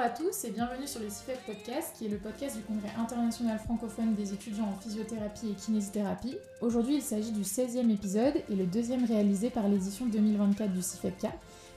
[0.00, 2.88] Bonjour à tous et bienvenue sur le CIFEP Podcast, qui est le podcast du Congrès
[2.98, 6.38] international francophone des étudiants en physiothérapie et kinésithérapie.
[6.62, 11.32] Aujourd'hui, il s'agit du 16e épisode et le deuxième réalisé par l'édition 2024 du CIFEPCA.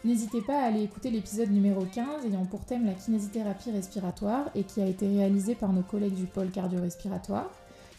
[0.05, 4.63] N'hésitez pas à aller écouter l'épisode numéro 15 ayant pour thème la kinésithérapie respiratoire et
[4.63, 7.52] qui a été réalisé par nos collègues du pôle cardio-respiratoire.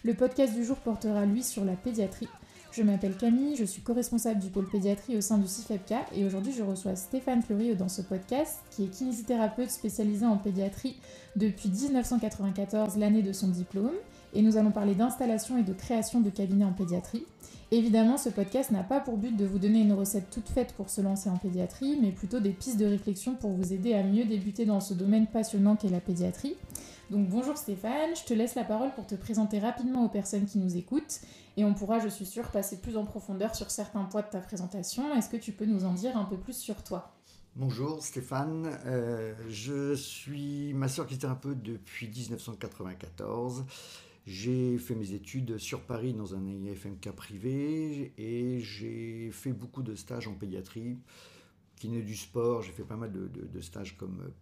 [0.05, 2.29] Le podcast du jour portera lui sur la pédiatrie.
[2.77, 6.53] Je m'appelle Camille, je suis co-responsable du pôle pédiatrie au sein du CIFEPCA et aujourd'hui
[6.53, 10.97] je reçois Stéphane Fleury dans ce podcast qui est kinésithérapeute spécialisé en pédiatrie
[11.37, 13.95] depuis 1994, l'année de son diplôme,
[14.35, 17.25] et nous allons parler d'installation et de création de cabinets en pédiatrie.
[17.71, 20.91] Évidemment, ce podcast n'a pas pour but de vous donner une recette toute faite pour
[20.91, 24.25] se lancer en pédiatrie, mais plutôt des pistes de réflexion pour vous aider à mieux
[24.25, 26.57] débuter dans ce domaine passionnant qu'est la pédiatrie.
[27.11, 30.59] Donc bonjour Stéphane, je te laisse la parole pour te présenter rapidement aux personnes qui
[30.59, 31.21] nous écoutent
[31.57, 34.41] et on pourra, je suis sûre, passer plus en profondeur sur certains points de ta
[34.41, 35.15] présentation.
[35.15, 37.15] Est-ce que tu peux nous en dire un peu plus sur toi?
[37.57, 43.65] Bonjour Stéphane, euh, je suis masseur thérapeute depuis 1994.
[44.27, 49.95] J'ai fait mes études sur Paris dans un IFMK privé et j'ai fait beaucoup de
[49.95, 50.99] stages en pédiatrie
[51.77, 54.33] kiné du sport, j'ai fait pas mal de, stages comme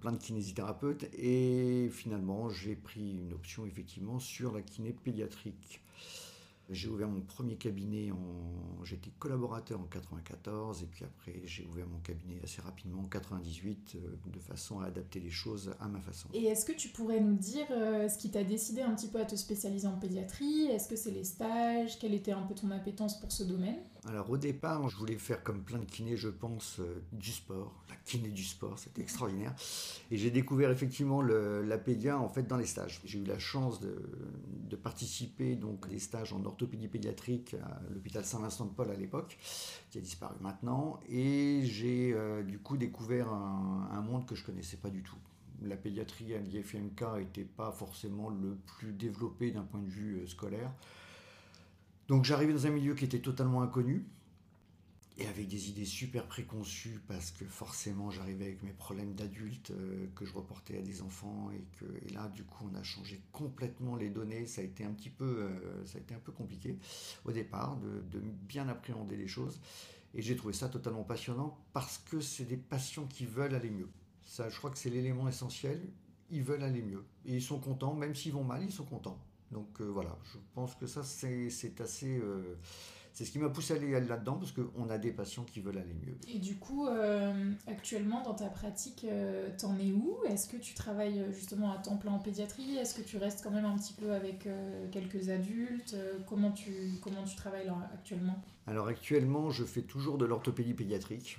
[0.00, 5.80] plein de kinésithérapeutes et finalement j'ai pris une option effectivement sur la kiné pédiatrique.
[6.70, 8.84] J'ai ouvert mon premier cabinet en.
[8.84, 13.96] J'étais collaborateur en 94 et puis après j'ai ouvert mon cabinet assez rapidement en 98
[13.96, 16.28] euh, de façon à adapter les choses à ma façon.
[16.32, 19.20] Et est-ce que tu pourrais nous dire euh, ce qui t'a décidé un petit peu
[19.20, 20.66] à te spécialiser en pédiatrie?
[20.66, 21.98] Est-ce que c'est les stages?
[21.98, 23.78] Quelle était un peu ton appétence pour ce domaine?
[24.08, 27.84] Alors au départ, je voulais faire comme plein de kinés, je pense, euh, du sport.
[27.90, 29.54] La kiné du sport, c'était extraordinaire.
[30.10, 33.00] Et j'ai découvert effectivement la pédia en fait dans les stages.
[33.04, 33.96] J'ai eu la chance de,
[34.82, 39.36] participer donc à des stages en orthopédie pédiatrique à l'hôpital Saint-Vincent de Paul à l'époque,
[39.90, 41.00] qui a disparu maintenant.
[41.10, 45.18] Et j'ai euh, du coup découvert un, monde que je connaissais pas du tout.
[45.62, 50.26] La pédiatrie à l'IFMK n'était pas forcément le plus développé d'un point de vue euh,
[50.26, 50.72] scolaire.
[52.08, 54.06] Donc j'arrivais dans un milieu qui était totalement inconnu
[55.18, 60.06] et avec des idées super préconçues parce que forcément j'arrivais avec mes problèmes d'adulte euh,
[60.14, 63.20] que je reportais à des enfants et que et là du coup on a changé
[63.30, 64.46] complètement les données.
[64.46, 66.78] Ça a été un petit peu euh, ça a été un peu compliqué
[67.26, 69.60] au départ de, de bien appréhender les choses.
[70.14, 73.90] Et j'ai trouvé ça totalement passionnant parce que c'est des patients qui veulent aller mieux.
[74.22, 75.86] Ça je crois que c'est l'élément essentiel.
[76.30, 77.04] Ils veulent aller mieux.
[77.26, 77.94] Et ils sont contents.
[77.94, 79.18] Même s'ils vont mal ils sont contents
[79.50, 82.20] donc euh, voilà je pense que ça c'est assez
[83.18, 85.78] c'est ce qui m'a poussé à aller là-dedans parce qu'on a des patients qui veulent
[85.78, 86.14] aller mieux.
[86.32, 90.18] Et du coup, euh, actuellement dans ta pratique, euh, t'en es où?
[90.28, 92.76] Est-ce que tu travailles euh, justement à temps plein en pédiatrie?
[92.76, 94.48] Est-ce que tu restes quand même un petit peu avec
[94.92, 95.96] quelques adultes?
[96.28, 96.70] Comment, tu,
[97.02, 98.40] comment tu travailles là, actuellement?
[98.68, 101.38] Alors actuellement, je fais toujours de l'orthopédie pédiatrique,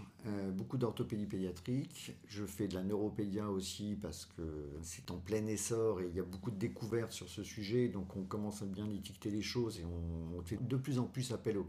[0.53, 2.15] beaucoup d'orthopédie pédiatrique.
[2.27, 4.41] Je fais de la neuropédia aussi parce que
[4.81, 8.15] c'est en plein essor et il y a beaucoup de découvertes sur ce sujet, donc
[8.17, 11.31] on commence à bien étiqueter les choses et on, on fait de plus en plus
[11.31, 11.68] appel aux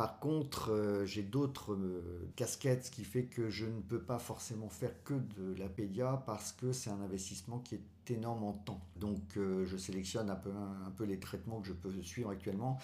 [0.00, 4.18] par contre, euh, j'ai d'autres euh, casquettes, ce qui fait que je ne peux pas
[4.18, 8.54] forcément faire que de la pédia parce que c'est un investissement qui est énorme en
[8.54, 8.80] temps.
[8.96, 12.78] Donc euh, je sélectionne un peu, un, peu, les traitements que je peux suivre actuellement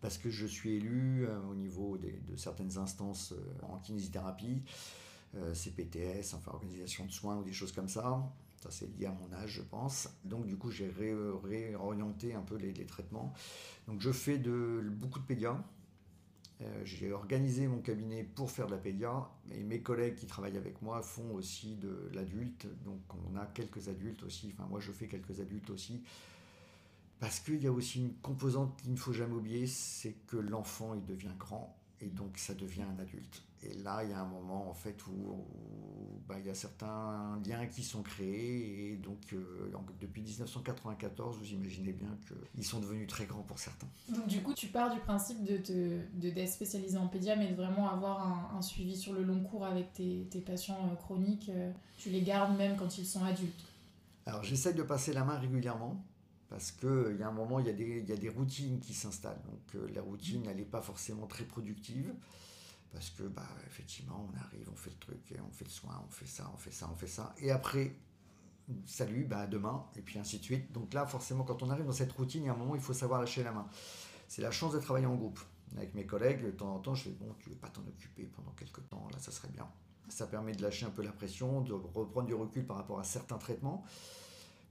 [0.00, 3.32] parce que je suis élu au niveau de certaines instances
[3.62, 4.62] en kinésithérapie,
[5.54, 8.28] CPTS, enfin organisation de soins ou des choses comme ça.
[8.66, 10.08] Ça, c'est lié à mon âge, je pense.
[10.24, 13.32] Donc, du coup, j'ai réorienté un peu les, traitements.
[13.86, 15.62] Donc, je fais de, beaucoup de pédia.
[16.62, 20.56] Euh, j'ai organisé mon cabinet pour faire de la pédia et mes collègues qui travaillent
[20.56, 22.66] avec moi font aussi de l'adulte.
[22.84, 24.52] Donc, on a quelques adultes aussi.
[24.54, 26.02] Enfin, moi, je fais quelques adultes aussi.
[27.20, 30.94] Parce qu'il y a aussi une composante qu'il ne faut jamais oublier, c'est que l'enfant,
[30.94, 33.45] il devient grand et donc ça devient un adulte.
[33.68, 35.44] Et là, il y a un moment en fait où,
[36.28, 39.70] bah, il y a certains liens qui sont créés et donc euh,
[40.00, 42.16] depuis 1994, vous imaginez bien
[42.54, 43.88] qu'ils sont devenus très grands pour certains.
[44.08, 47.88] Donc du coup, tu pars du principe de d'être spécialisé en pédia, mais de vraiment
[47.90, 51.50] avoir un, suivi sur le long cours avec tes, tes patients euh, chroniques.
[51.50, 53.64] Euh, tu les gardes même quand ils sont adultes.
[54.26, 56.04] Alors j'essaye de passer la main régulièrement
[56.48, 58.94] parce qu'il y a un moment, il y a des, y a des routines qui
[58.94, 59.40] s'installent.
[59.46, 62.14] Donc euh, la routine, elle n'est pas forcément très productive,
[62.96, 66.10] parce que, bah, effectivement, on arrive, on fait le truc, on fait le soin, on
[66.10, 67.34] fait ça, on fait ça, on fait ça.
[67.40, 67.94] Et après,
[68.86, 70.72] salut, bah, demain, et puis ainsi de suite.
[70.72, 72.80] Donc là, forcément, quand on arrive dans cette routine, il y a un moment, il
[72.80, 73.68] faut savoir lâcher la main.
[74.28, 75.38] C'est la chance de travailler en groupe.
[75.76, 78.30] Avec mes collègues, de temps en temps, je fais, bon, tu veux pas t'en occuper
[78.34, 79.68] pendant quelques temps, là, ça serait bien.
[80.08, 83.04] Ça permet de lâcher un peu la pression, de reprendre du recul par rapport à
[83.04, 83.84] certains traitements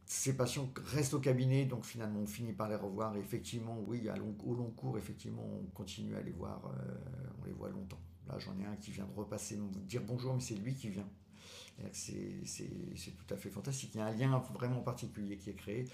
[0.06, 3.16] ces patients restent au cabinet, donc finalement on finit par les revoir.
[3.16, 4.08] Et effectivement, oui,
[4.46, 6.96] au long cours, effectivement, on continue à les voir, euh,
[7.42, 8.00] on les voit longtemps.
[8.28, 9.58] Là, j'en ai un qui vient de repasser,
[9.88, 11.08] dire bonjour, mais c'est lui qui vient.
[11.92, 13.92] C'est tout à fait fantastique.
[13.96, 15.86] Il y a un lien vraiment particulier qui est créé.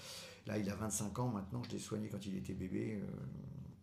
[0.46, 3.00] Là, il a 25 ans maintenant, je l'ai soigné quand il était bébé.
[3.00, 3.06] Euh,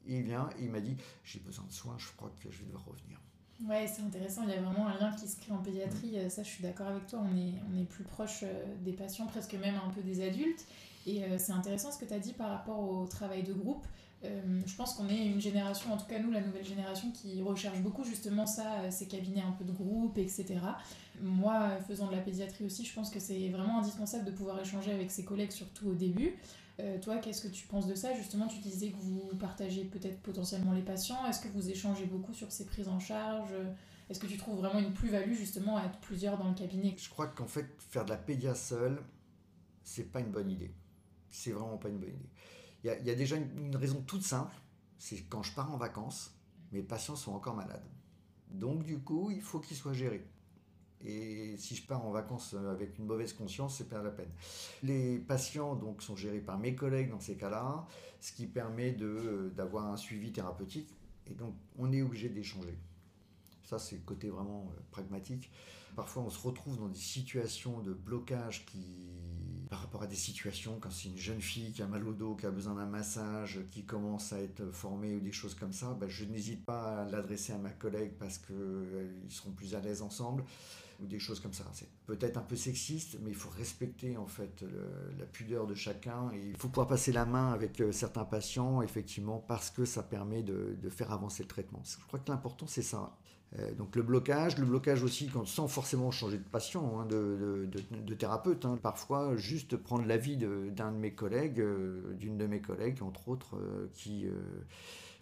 [0.05, 2.85] il vient, il m'a dit J'ai besoin de soins, je crois que je vais devoir
[2.85, 3.19] revenir.
[3.67, 6.17] Ouais, c'est intéressant, il y a vraiment un lien qui se crée en pédiatrie.
[6.17, 8.93] Euh, ça, je suis d'accord avec toi, on est, on est plus proche euh, des
[8.93, 10.65] patients, presque même un peu des adultes.
[11.05, 13.87] Et c'est intéressant ce que tu as dit par rapport au travail de groupe.
[14.23, 17.79] Je pense qu'on est une génération, en tout cas nous, la nouvelle génération, qui recherche
[17.79, 20.59] beaucoup justement ça, ces cabinets un peu de groupe, etc.
[21.21, 24.91] Moi, faisant de la pédiatrie aussi, je pense que c'est vraiment indispensable de pouvoir échanger
[24.91, 26.35] avec ses collègues, surtout au début.
[26.79, 28.13] Euh, toi, qu'est-ce que tu penses de ça?
[28.13, 31.25] Justement, tu disais que vous partagez peut-être potentiellement les patients.
[31.27, 33.53] Est-ce que vous échangez beaucoup sur ces prises en charge?
[34.09, 36.95] Est-ce que tu trouves vraiment une plus-value justement à être plusieurs dans le cabinet?
[36.97, 39.01] Je crois qu'en fait, faire de la pédia seule,
[39.83, 40.71] c'est pas une bonne idée.
[41.29, 42.29] C'est vraiment pas une bonne idée.
[42.83, 44.55] Il y a, déjà une, raison toute simple,
[44.97, 46.33] c'est quand je pars en vacances,
[46.71, 47.85] mes patients sont encore malades.
[48.51, 50.25] Donc du coup, il faut qu'ils soient gérés.
[51.01, 54.31] Et si je pars en vacances avec une mauvaise conscience, c'est pas la peine.
[54.83, 57.85] Les patients donc sont gérés par mes collègues dans ces cas-là,
[58.19, 60.93] ce qui permet d'avoir un suivi thérapeutique.
[61.27, 62.77] Et donc, on est obligé d'échanger.
[63.63, 65.51] Ça, c'est le côté vraiment euh, pragmatique.
[65.95, 69.11] Parfois, on se retrouve dans des situations de blocage qui,
[69.69, 72.35] par rapport à des situations, quand c'est une jeune fille qui a mal au dos,
[72.35, 75.93] qui a besoin d'un massage, qui commence à être formée ou des choses comme ça,
[75.93, 79.79] ben, je n'hésite pas à l'adresser à ma collègue parce qu'ils euh, seront plus à
[79.79, 80.43] l'aise ensemble
[81.01, 81.65] ou des choses comme ça.
[81.73, 84.65] C'est peut-être un peu sexiste, mais il faut respecter en fait
[85.17, 88.81] la pudeur de chacun et il faut pouvoir passer la main avec euh, certains patients,
[88.81, 91.81] effectivement, parce que ça permet de, faire avancer le traitement.
[91.85, 93.15] Je crois que l'important c'est ça.
[93.57, 97.67] Euh, donc le blocage, le blocage aussi quand, sans forcément changer de patient, hein, de,
[97.71, 98.65] de, thérapeute.
[98.65, 98.77] Hein.
[98.81, 103.57] parfois juste prendre l'avis d'un de, mes collègues, euh, d'une de mes collègues entre autres,
[103.93, 104.27] qui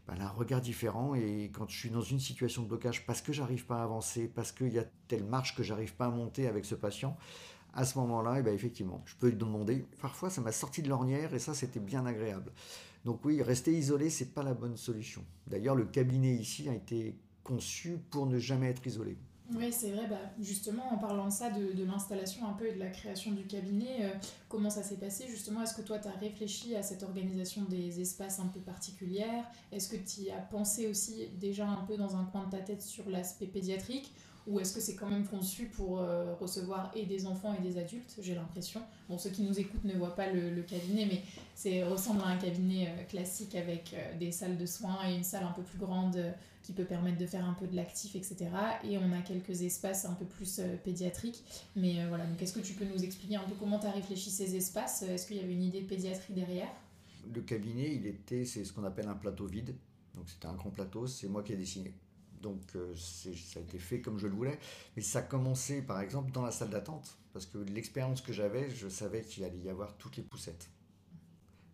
[0.07, 1.15] bah, a un regard différent.
[1.15, 4.27] Et quand je suis dans une situation de blocage parce que j'arrive pas à avancer,
[4.27, 7.17] parce qu'il y a telle marche que j'arrive pas à monter avec ce patient,
[7.73, 9.85] à ce moment-là, eh ben effectivement, je peux lui demander.
[10.01, 12.51] Parfois, ça m'a sorti de l'ornière et ça, c'était bien agréable.
[13.05, 15.23] Donc oui, rester isolé, c'est pas la bonne solution.
[15.45, 17.15] D'ailleurs, le cabinet ici a été
[17.47, 19.17] conçu pour ne jamais être isolé.
[19.55, 20.07] Oui, c'est vrai.
[20.09, 23.45] Bah, justement, en parlant de ça, de, l'installation un peu et de la création du
[23.45, 24.09] cabinet, euh,
[24.49, 28.01] comment ça s'est passé Justement, est-ce que toi, tu as réfléchi à cette organisation des
[28.01, 29.45] espaces un peu particulières?
[29.71, 32.81] Est-ce que tu as pensé aussi déjà un peu dans un coin de ta tête
[32.81, 34.13] sur l'aspect pédiatrique?
[34.47, 37.77] Ou est-ce que c'est quand même conçu pour euh, recevoir et des enfants et des
[37.77, 38.81] adultes J'ai l'impression?
[39.09, 41.21] Bon, ceux qui nous écoutent ne voient pas le, cabinet, mais
[41.53, 45.43] c'est ressemble à un cabinet euh, classique avec des salles de soins et une salle
[45.43, 46.17] un peu plus grande
[46.67, 48.49] qui peut permettre de faire un peu de l'actif, etc.
[48.83, 51.41] Et on a quelques espaces un peu plus euh, pédiatriques.
[51.77, 53.91] Mais euh, voilà, donc est-ce que tu peux nous expliquer un peu comment tu as
[53.91, 55.01] réfléchi ces espaces?
[55.03, 56.67] Est-ce qu'il y avait une idée de pédiatrie derrière?
[57.33, 59.75] Le cabinet, il était, c'est ce qu'on appelle un plateau vide.
[60.13, 61.93] Donc c'était un grand plateau, c'est moi qui ai dessiné.
[62.41, 64.59] Donc euh, ça a été fait comme je le voulais.
[64.97, 67.17] Mais ça a commencé par exemple dans la salle d'attente.
[67.31, 70.67] Parce que l'expérience que j'avais, je savais qu'il allait y avoir toutes les poussettes.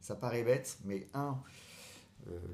[0.01, 1.41] Ça paraît bête, mais un,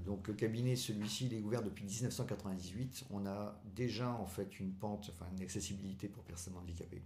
[0.06, 3.06] donc le cabinet, celui-ci, il est ouvert depuis 1998.
[3.12, 7.02] On a déjà en fait une pente, enfin une accessibilité pour personnes handicapées.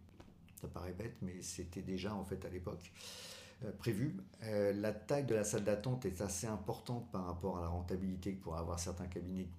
[0.62, 2.92] Ça paraît bête, mais c'était déjà en fait à l'époque
[3.66, 4.16] euh, prévu.
[4.44, 8.34] Euh, la taille de la salle d'attente est assez importante par rapport à la rentabilité
[8.34, 9.50] que pourraient avoir certains cabinets.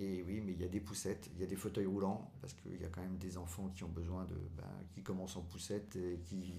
[0.00, 2.52] Et oui, mais il y a des poussettes, il y a des fauteuils roulants, parce
[2.54, 4.34] qu'il y a quand même des enfants qui ont besoin de.
[4.56, 6.54] Ben, qui commencent en poussette et qui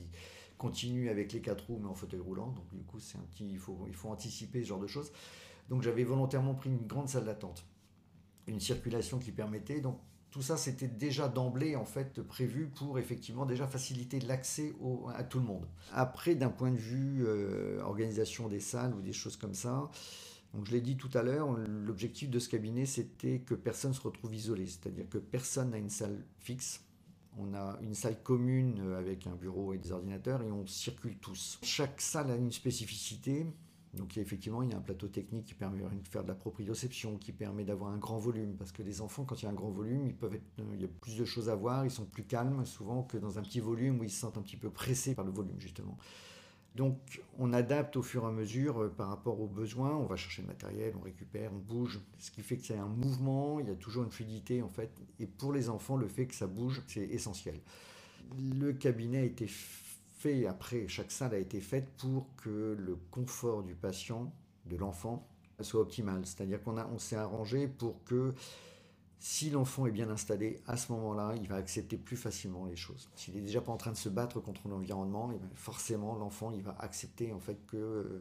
[0.57, 2.51] continuent avec les quatre roues mais en fauteuil roulant.
[2.51, 5.11] Donc du coup, c'est un petit, il faut, il faut anticiper ce genre de choses.
[5.69, 7.65] Donc j'avais volontairement pris une grande salle d'attente,
[8.47, 9.81] une circulation qui permettait.
[9.81, 9.99] Donc
[10.31, 14.73] tout ça, c'était déjà d'emblée en fait prévu pour effectivement déjà faciliter l'accès
[15.15, 15.65] à tout le monde.
[15.93, 19.89] Après, d'un point de vue euh, organisation des salles ou des choses comme ça,
[20.53, 23.95] donc je l'ai dit tout à l'heure, l'objectif de ce cabinet, c'était que personne ne
[23.95, 26.81] se retrouve isolé, c'est-à-dire que personne n'a une salle fixe.
[27.37, 31.59] On a une salle commune avec un bureau et des ordinateurs et on circule tous.
[31.63, 33.45] Chaque salle a une spécificité
[33.95, 37.17] donc effectivement, il y a un plateau technique qui permet de faire de la proprioception,
[37.17, 39.55] qui permet d'avoir un grand volume, parce que les enfants, quand il y a un
[39.55, 42.05] grand volume, ils peuvent euh, il y a plus de choses à voir, ils sont
[42.05, 44.69] plus calmes souvent que dans un petit volume où ils se sentent un petit peu
[44.69, 45.97] pressés par le volume justement.
[46.75, 50.17] Donc on adapte au fur et à mesure euh, par rapport aux besoins, on va
[50.17, 53.59] chercher le matériel, on récupère, on bouge, ce qui fait qu'il y a un mouvement,
[53.61, 56.35] il y a toujours une fluidité en fait, et pour les enfants, le fait que
[56.35, 57.59] ça bouge, c'est essentiel.
[58.37, 59.47] Le cabinet a été
[60.47, 64.31] après, chaque salle a été faite pour que le confort du patient,
[64.65, 65.27] de l'enfant,
[65.61, 66.25] soit optimal.
[66.25, 68.33] C'est-à-dire qu'on on s'est arrangé pour que
[69.19, 73.09] si l'enfant est bien installé, à ce moment-là, il va accepter plus facilement les choses.
[73.15, 76.51] S'il est déjà pas en train de se battre contre l'environnement, eh ben, forcément l'enfant
[76.51, 78.19] il va accepter en fait que euh,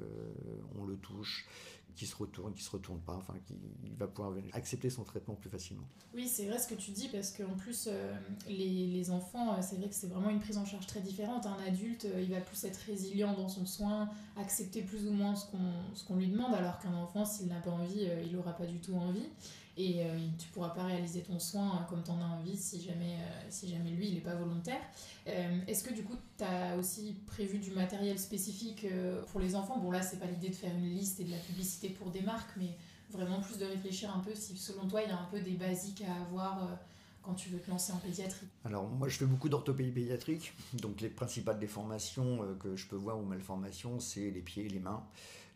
[0.78, 1.46] on le touche,
[1.94, 3.54] qui se retourne, qui se retourne pas, enfin, qui
[3.96, 5.86] va pouvoir accepter son traitement plus facilement.
[6.12, 8.14] Oui, c'est vrai ce que tu dis, parce qu'en plus, euh,
[8.48, 11.46] les, enfants, euh, c'est vrai que c'est vraiment une prise en charge très différente.
[11.46, 15.34] Un adulte, euh, il va plus être résilient dans son soin, accepter plus ou moins
[15.36, 18.80] ce qu'on lui demande, alors qu'un enfant, s'il n'a pas envie, il n'aura pas du
[18.80, 19.28] tout envie.
[19.76, 20.02] Et
[20.38, 23.90] tu pourras pas réaliser ton soin comme tu en as envie si jamais, si jamais
[23.90, 24.80] lui, il n'est pas volontaire.
[25.26, 28.86] Est-ce que du coup, tu as aussi prévu du matériel spécifique
[29.32, 29.78] pour les enfants?
[29.78, 32.22] Bon, là, c'est pas l'idée de faire une liste et de la publicité pour des
[32.22, 32.76] marques, mais
[33.10, 35.52] vraiment plus de réfléchir un peu si selon toi il y a un peu des
[35.52, 36.74] basiques à avoir euh,
[37.22, 41.00] quand tu veux te lancer en pédiatrie Alors moi je fais beaucoup d'orthopédie pédiatrique, donc
[41.00, 45.04] les principales déformations euh, que je peux voir ou malformations c'est les pieds, les mains,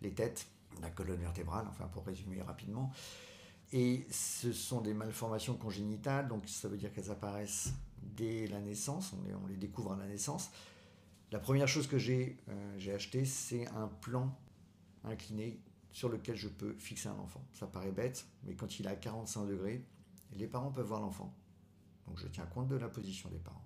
[0.02, 0.46] les têtes,
[0.80, 2.92] la colonne vertébrale, enfin pour résumer rapidement.
[3.72, 7.72] Et ce sont des malformations congénitales, donc ça veut dire qu'elles apparaissent
[8.02, 10.50] dès la naissance, on les, découvre à la naissance.
[11.30, 14.34] La première chose que j'ai euh, acheté, c'est un plan
[15.04, 15.60] incliné
[15.92, 17.44] sur lequel je peux fixer un enfant.
[17.52, 19.84] Ça paraît bête, mais quand il à 45 degrés,
[20.32, 21.34] les parents peuvent voir l'enfant.
[22.06, 23.64] Donc je tiens compte de la position des parents.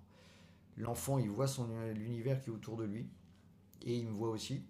[0.75, 3.07] L'enfant, il voit son l'univers qui est autour de lui,
[3.83, 4.65] et il me voit aussi.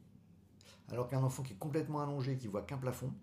[0.90, 3.14] Alors qu'un enfant qui est complètement allongé, qui voit qu'un plafond,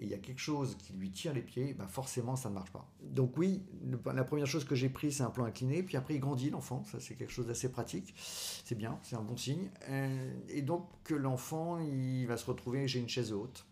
[0.00, 2.54] et il y a quelque chose qui lui tire les pieds, ben forcément ça ne
[2.54, 2.90] marche pas.
[3.02, 3.62] Donc oui,
[4.06, 6.82] la première chose que j'ai pris, c'est un plan incliné, puis après il grandit l'enfant,
[6.84, 9.70] ça c'est quelque chose d'assez pratique, c'est bien, c'est un bon signe.
[9.90, 13.66] Euh, et donc l'enfant, il va se retrouver, j'ai une chaise haute,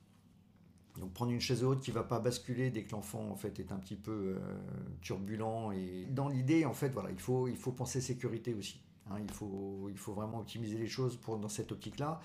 [0.98, 3.72] donc prendre une chaise haute qui va pas basculer dès que l'enfant en fait est
[3.72, 4.58] un petit peu euh,
[5.00, 8.80] turbulent et dans l'idée en fait voilà il faut il faut penser sécurité aussi.
[9.10, 9.16] Hein.
[9.22, 12.20] il faut il faut vraiment optimiser les choses pour dans cette optique là.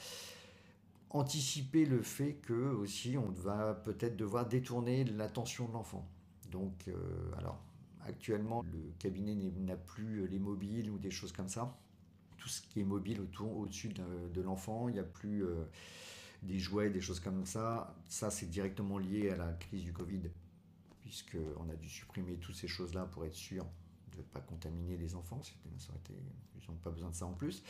[1.13, 6.09] Anticiper le fait que aussi on va peut-être devoir détourner l'attention de l'enfant.
[6.51, 6.93] Donc euh,
[7.37, 7.61] alors
[8.05, 11.77] actuellement le cabinet n'a plus les mobiles ou des choses comme ça.
[12.37, 15.63] Tout ce qui est mobile autour au-dessus de, l'enfant, il n'y a plus euh,
[16.41, 20.23] des jouets, des choses comme ça, ça c'est directement lié à la crise du Covid,
[21.01, 23.65] puisqu'on a dû supprimer toutes ces choses-là pour être sûr
[24.11, 25.41] de ne pas contaminer les enfants.
[25.65, 27.63] ils n'ont pas besoin de ça en plus.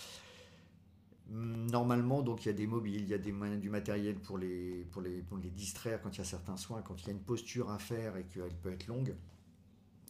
[1.29, 4.85] Normalement, donc il y a des mobiles, il y a des, du matériel pour les,
[4.91, 7.13] pour, les, pour les distraire quand il y a certains soins, quand il y a
[7.13, 9.15] une posture à faire et qu'elle peut être longue.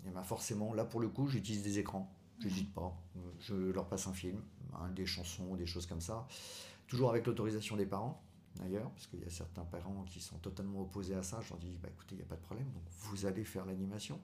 [0.05, 2.12] Et ben forcément, là pour le coup, j'utilise des écrans.
[2.39, 3.00] Je n'hésite pas.
[3.39, 4.41] Je leur passe un film,
[4.74, 6.27] hein, des chansons, des choses comme ça.
[6.88, 8.22] Toujours avec l'autorisation des parents
[8.55, 11.39] d'ailleurs, parce qu'il y a certains parents qui sont totalement opposés à ça.
[11.41, 13.65] Je leur dis, bah, écoutez, il n'y a pas de problème, donc vous allez faire
[13.65, 14.20] l'animation.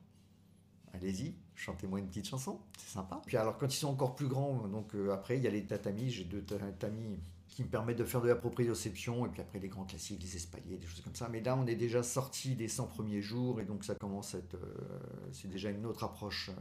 [0.93, 3.21] Allez-y, chantez-moi une petite chanson, c'est sympa.
[3.25, 5.65] Puis alors quand ils sont encore plus grands, donc euh, après il y a les
[5.65, 9.59] tatamis, j'ai deux tatamis qui me permettent de faire de la proprioception, et puis après
[9.59, 11.29] les grands classiques, les espaliers, des choses comme ça.
[11.29, 14.39] Mais là on est déjà sorti des 100 premiers jours, et donc ça commence à
[14.39, 14.99] être, euh,
[15.31, 16.49] c'est déjà une autre approche.
[16.49, 16.53] Euh,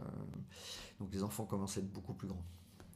[1.00, 2.44] donc les enfants commencent à être beaucoup plus grands.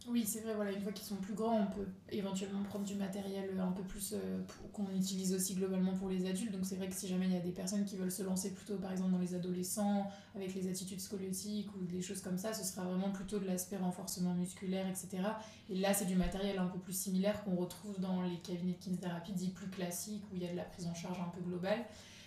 [0.08, 2.96] Oui, c'est vrai, voilà, une fois qu'ils sont plus grands, on peut éventuellement prendre du
[2.96, 4.40] matériel euh, un peu plus euh,
[4.72, 6.50] qu'on utilise aussi globalement pour les adultes.
[6.50, 8.52] Donc c'est vrai que si jamais il y a des personnes qui veulent se lancer
[8.52, 12.52] plutôt par exemple dans les adolescents, avec les attitudes scoliotiques ou des choses comme ça,
[12.52, 15.22] ce sera vraiment plutôt de l'aspect renforcement musculaire, etc.
[15.70, 18.78] Et là, c'est du matériel un peu plus similaire qu'on retrouve dans les cabinets de
[18.78, 21.40] kinésithérapie dits plus classiques, où il y a de la prise en charge un peu
[21.42, 21.84] globale.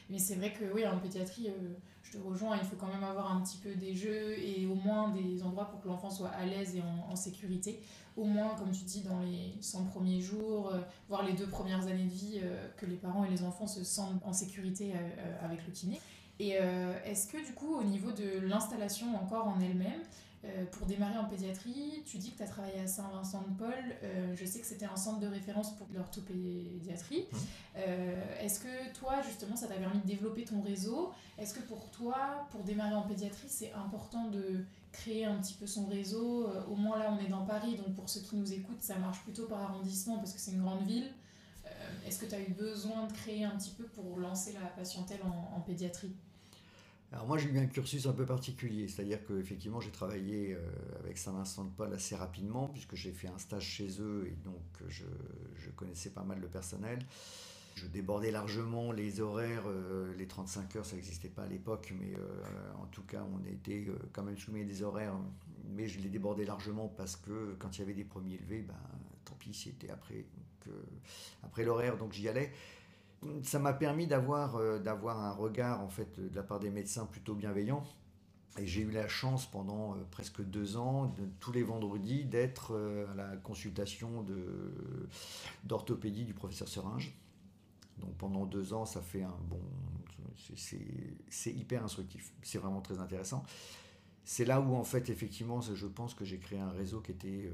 [0.10, 3.04] Mais c'est vrai que oui, en pédiatrie, euh, je te rejoins, il faut quand même
[3.04, 6.30] avoir un petit peu des jeux et au moins des endroits pour que l'enfant soit
[6.30, 7.82] à l'aise et en, sécurité.
[8.16, 11.88] Au moins, comme tu dis, dans les 100 premiers jours, euh, voire les deux premières
[11.88, 14.94] années de vie, euh, que les parents et les enfants se sentent en sécurité
[15.42, 16.00] avec le kiné.
[16.38, 16.50] Et
[17.06, 20.02] est-ce que du coup, au niveau de l'installation encore en elle-même,
[20.46, 23.74] euh, pour démarrer en pédiatrie, tu dis que tu as travaillé à Saint-Vincent-de-Paul.
[24.04, 27.26] Euh, je sais que c'était un centre de référence pour l'orthopédiatrie.
[27.32, 27.38] Mmh.
[27.78, 31.12] Euh, est-ce que toi, justement, ça t'a permis de développer ton réseau?
[31.38, 35.66] Est-ce que pour toi, pour démarrer en pédiatrie, c'est important de créer un petit peu
[35.66, 36.48] son réseau?
[36.70, 39.22] Au moins là, on est dans Paris, donc pour ceux qui nous écoutent, ça marche
[39.24, 41.12] plutôt par arrondissement parce que c'est une grande ville.
[42.06, 45.20] Est-ce que tu as eu besoin de créer un petit peu pour lancer la patientèle
[45.24, 46.16] en pédiatrie?
[47.16, 50.60] Alors moi j'ai eu un cursus un peu particulier, c'est-à-dire qu'effectivement j'ai travaillé euh,
[51.00, 55.06] avec Saint-Vincent-de-Paul assez rapidement puisque j'ai fait un stage chez eux et donc je,
[55.78, 57.00] connaissais pas mal le personnel.
[57.76, 62.14] Je débordais largement les horaires, euh, les 35 heures ça n'existait pas à l'époque, mais
[62.16, 65.18] euh, en tout cas on était quand même soumis à des horaires,
[65.70, 68.76] mais je les débordais largement parce que quand il y avait des premiers levés, ben,
[69.24, 70.26] tant pis c'était après,
[71.44, 72.52] après l'horaire donc j'y allais
[73.44, 77.06] ça m'a permis d'avoir euh, d'avoir un regard en fait de la part des médecins
[77.06, 77.84] plutôt bienveillant.
[78.58, 82.74] Et j'ai eu la chance pendant euh, presque deux ans, de, tous les vendredis, d'être
[82.74, 84.26] euh, à la consultation
[85.64, 87.14] d'orthopédie du professeur Seringe.
[88.00, 89.62] Donc pendant deux ans, ça fait un bon.
[90.48, 92.34] C'est hyper instructif.
[92.44, 93.46] C'est vraiment très intéressant.
[94.26, 97.52] C'est là où, en fait, effectivement, je pense que j'ai créé un réseau qui était,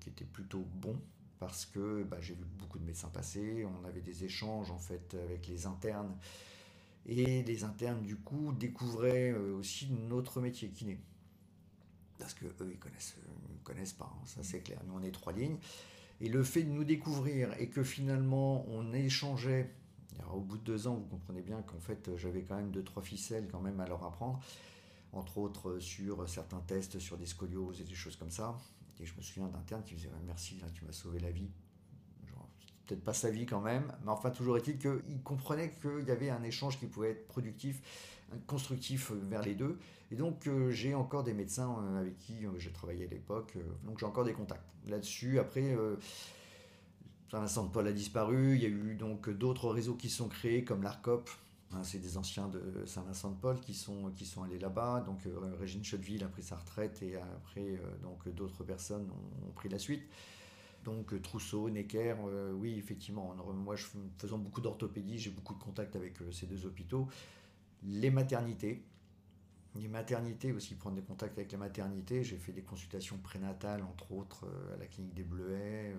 [0.00, 0.96] qui était plutôt bon
[1.38, 5.14] parce que bah, j'ai vu beaucoup de médecins passer, on avait des échanges en fait
[5.14, 6.16] avec les internes,
[7.06, 11.00] et les internes du coup découvraient euh, aussi notre métier kiné.
[12.18, 13.16] Parce que eux ils connaissent,
[13.62, 14.80] connaissent pas, hein, ça c'est clair.
[14.86, 15.58] Nous on est trois lignes.
[16.20, 19.70] Et le fait de nous découvrir et que finalement on échangeait,
[20.32, 23.02] au bout de deux ans, vous comprenez bien qu'en fait j'avais quand même deux, trois
[23.02, 24.40] ficelles quand même à leur apprendre,
[25.12, 28.56] entre autres sur certains tests sur des scolioses et des choses comme ça.
[29.00, 31.50] Et je me souviens d'interne qui me disait merci, tu m'as sauvé la vie.
[32.86, 36.28] Peut-être pas sa vie quand même, mais enfin toujours est-il qu'il comprenait qu'il y avait
[36.28, 37.80] un échange qui pouvait être productif,
[38.46, 39.78] constructif vers les deux.
[40.10, 43.56] Et donc euh, j'ai encore des médecins euh, avec qui euh, j'ai travaillé à l'époque,
[43.84, 45.38] donc j'ai encore des contacts là-dessus.
[45.38, 45.74] Après,
[47.30, 50.62] Saint-Vincent de Paul a disparu, il y a eu donc d'autres réseaux qui sont créés
[50.62, 51.30] comme l'ARCOP,
[51.82, 55.02] c'est des anciens de Saint-Vincent de Paul qui sont, qui sont allés là-bas.
[55.06, 55.22] Donc
[55.58, 60.04] Régine Chotteville a pris sa retraite et après donc d'autres personnes ont, pris la suite.
[60.84, 62.14] Donc Trousseau, Necker,
[62.54, 63.34] oui effectivement.
[63.54, 63.86] Moi, je,
[64.18, 67.08] faisant beaucoup d'orthopédie, j'ai beaucoup de contacts avec ces deux hôpitaux.
[67.82, 68.84] Les maternités,
[69.76, 72.22] les maternités aussi, prendre des contacts avec la maternité.
[72.22, 75.92] J'ai fait des consultations prénatales, entre autres, euh, à la clinique des Bleuets.
[75.92, 75.96] Euh.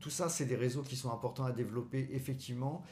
[0.00, 2.84] Tout ça, c'est des réseaux qui sont importants à développer, effectivement,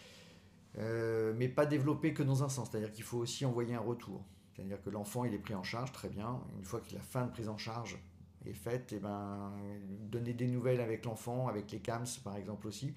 [0.79, 2.71] euh, mais pas développer que dans un sens.
[2.71, 4.25] C'est-à-dire qu'il faut aussi envoyer un retour.
[4.55, 6.41] C'est-à-dire que l'enfant, il est pris en charge, très bien.
[6.57, 7.99] Une fois que la fin de prise en charge
[8.47, 9.53] est faite, eh ben,
[10.11, 12.95] donner des nouvelles avec l'enfant, avec les CAMS, par exemple, aussi,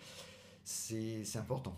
[0.63, 1.75] c'est important.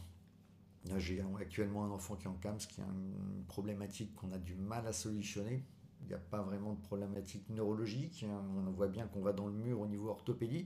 [0.98, 4.56] J'ai actuellement un enfant qui est en CAMS qui a une problématique qu'on a du
[4.56, 5.64] mal à solutionner.
[6.02, 8.26] Il n'y a pas vraiment de problématique neurologique.
[8.28, 8.42] Hein.
[8.68, 10.66] On voit bien qu'on va dans le mur au niveau orthopédie.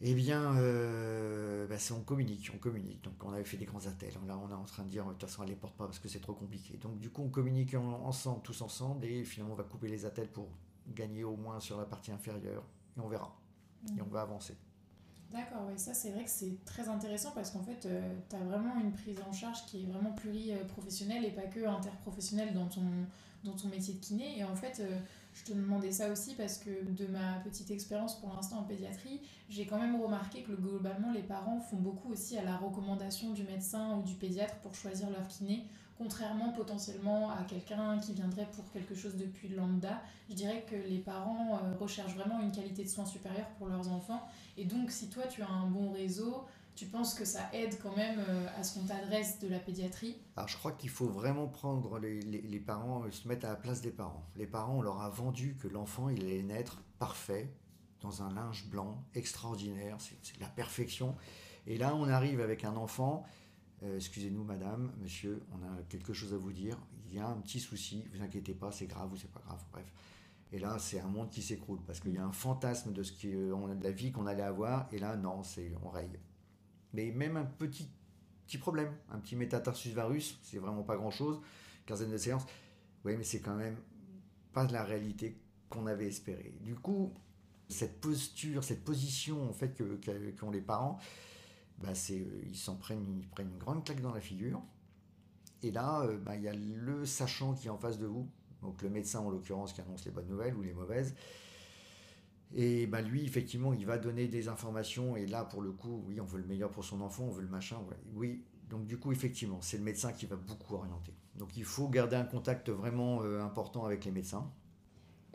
[0.00, 3.02] Eh bien, euh, bah, on communique, on communique.
[3.02, 4.14] Donc, on avait fait des grands attels.
[4.26, 5.86] Là, on est en train de dire, de toute façon, elle ne les porte pas
[5.86, 6.76] parce que c'est trop compliqué.
[6.76, 10.30] Donc, du coup, on communique ensemble, tous ensemble, et finalement, on va couper les attelles
[10.30, 10.48] pour
[10.94, 12.62] gagner au moins sur la partie inférieure.
[12.96, 13.36] Et on verra.
[13.96, 14.56] Et on va avancer.
[15.30, 18.38] D'accord, oui, ça c'est vrai que c'est très intéressant parce qu'en fait, euh, tu as
[18.38, 22.82] vraiment une prise en charge qui est vraiment pluriprofessionnelle et pas que interprofessionnelle dans ton,
[23.44, 24.38] dans ton métier de kiné.
[24.38, 24.98] Et en fait, euh,
[25.38, 29.20] je te demandais ça aussi parce que de ma petite expérience pour l'instant en pédiatrie,
[29.48, 33.44] j'ai quand même remarqué que globalement, les parents font beaucoup aussi à la recommandation du
[33.44, 35.64] médecin ou du pédiatre pour choisir leur kiné
[35.98, 40.98] contrairement potentiellement à quelqu'un qui viendrait pour quelque chose depuis lambda, je dirais que les
[40.98, 44.22] parents euh, recherchent vraiment une qualité de soins supérieure pour leurs enfants.
[44.56, 46.44] Et donc, si toi, tu as un bon réseau,
[46.78, 50.16] tu penses que ça aide quand même euh, à ce qu'on t'adresse de la pédiatrie?
[50.36, 53.56] Alors, je crois qu'il faut vraiment prendre les, les, parents, euh, se mettre à la
[53.56, 54.24] place des parents.
[54.36, 57.52] Les parents, on leur a vendu que l'enfant, il allait naître parfait,
[58.00, 61.16] dans un linge blanc, extraordinaire, c'est la perfection.
[61.66, 63.24] Et là, on arrive avec un enfant
[63.84, 67.36] euh, excusez-nous madame, monsieur, on a quelque chose à vous dire, il y a un
[67.36, 69.86] petit souci, vous inquiétez pas, c'est grave ou c'est pas grave, bref.
[70.50, 73.12] Et là, c'est un monde qui s'écroule parce qu'il y a un fantasme de ce
[73.12, 76.18] qui, a de la vie qu'on allait avoir, et là, non, c'est on raye.
[76.94, 77.88] Mais même un petit,
[78.46, 81.40] petit problème, un petit métatarsus varus, c'est vraiment pas grand chose,
[81.86, 82.46] quinzaine de séances,
[83.04, 83.76] oui, mais c'est quand même
[84.52, 86.54] pas la réalité qu'on avait espéré.
[86.60, 87.12] Du coup,
[87.68, 89.76] cette posture, cette position en fait
[90.38, 90.98] qu'ont les parents,
[91.78, 94.62] bah, euh, ils s'en prennent, ils prennent une grande claque dans la figure.
[95.62, 98.28] Et là, euh, bah, il y a le sachant qui est en face de vous,
[98.62, 101.14] donc le médecin en l'occurrence qui annonce les bonnes nouvelles ou les mauvaises.
[102.54, 105.16] Et bah, lui, effectivement, il va donner des informations.
[105.16, 107.42] Et là, pour le coup, oui, on veut le meilleur pour son enfant, on veut
[107.42, 107.78] le machin.
[108.14, 111.14] Oui, donc du coup, effectivement, c'est le médecin qui va beaucoup orienter.
[111.36, 114.50] Donc il faut garder un contact vraiment euh, important avec les médecins.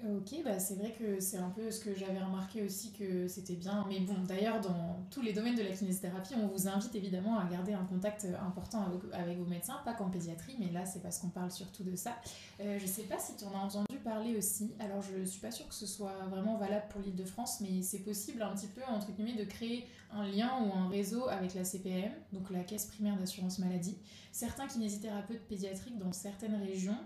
[0.05, 3.55] Ok, bah c'est vrai que c'est un peu ce que j'avais remarqué aussi que c'était
[3.55, 3.85] bien.
[3.87, 7.45] Mais bon, d'ailleurs, dans tous les domaines de la kinésithérapie, on vous invite évidemment à
[7.45, 11.29] garder un contact important avec, vos médecins, pas qu'en pédiatrie, mais là c'est parce qu'on
[11.29, 12.17] parle surtout de ça.
[12.59, 15.51] Euh, je sais pas si tu en as entendu parler aussi, alors je suis pas
[15.51, 18.67] sûre que ce soit vraiment valable pour l'île de France, mais c'est possible un petit
[18.67, 22.63] peu, entre guillemets, de créer un lien ou un réseau avec la CPM, donc la
[22.63, 23.97] Caisse primaire d'assurance maladie.
[24.33, 26.97] Certains kinésithérapeutes pédiatriques dans certaines régions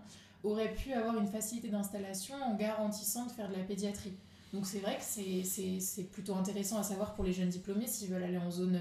[0.43, 4.13] aurait pu avoir une facilité d'installation en garantissant de faire de la pédiatrie.
[4.53, 8.23] Donc c'est vrai que c'est plutôt intéressant à savoir pour les jeunes diplômés s'ils veulent
[8.23, 8.79] aller en zone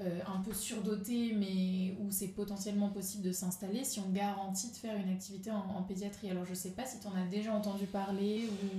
[0.00, 4.76] euh, un peu surdotée mais où c'est potentiellement possible de s'installer si on garantit de
[4.76, 6.30] faire une activité en, pédiatrie.
[6.30, 8.78] Alors je sais pas si tu en as déjà entendu parler ou...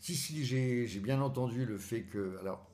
[0.00, 2.38] Si, si, j'ai bien entendu le fait que...
[2.40, 2.66] Alors,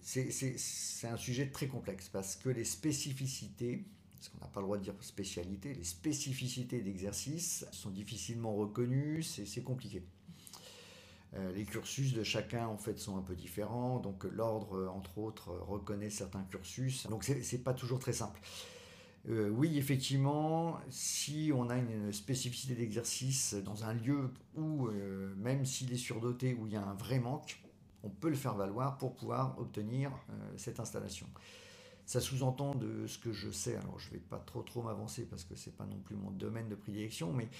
[0.00, 3.84] c'est un sujet très complexe parce que les spécificités
[4.18, 9.22] parce qu'on n'a pas le droit de dire spécialité, les spécificités d'exercice sont difficilement reconnues,
[9.22, 10.02] c'est compliqué.
[11.34, 15.50] Euh, les cursus de chacun en fait sont un peu différents, donc l'ordre entre autres
[15.50, 18.40] reconnaît certains cursus, donc c'est pas toujours très simple.
[19.28, 25.64] Euh, oui, effectivement, si on a une spécificité d'exercice dans un lieu où, euh, même
[25.64, 27.60] s'il est surdoté, où il y a un vrai manque,
[28.02, 30.12] on peut le faire valoir pour pouvoir obtenir
[30.56, 31.26] cette installation.
[32.08, 35.26] Ça sous-entend de ce que je sais, alors je ne vais pas trop trop m'avancer
[35.26, 37.50] parce que ce n'est pas non plus mon domaine de prédilection, mais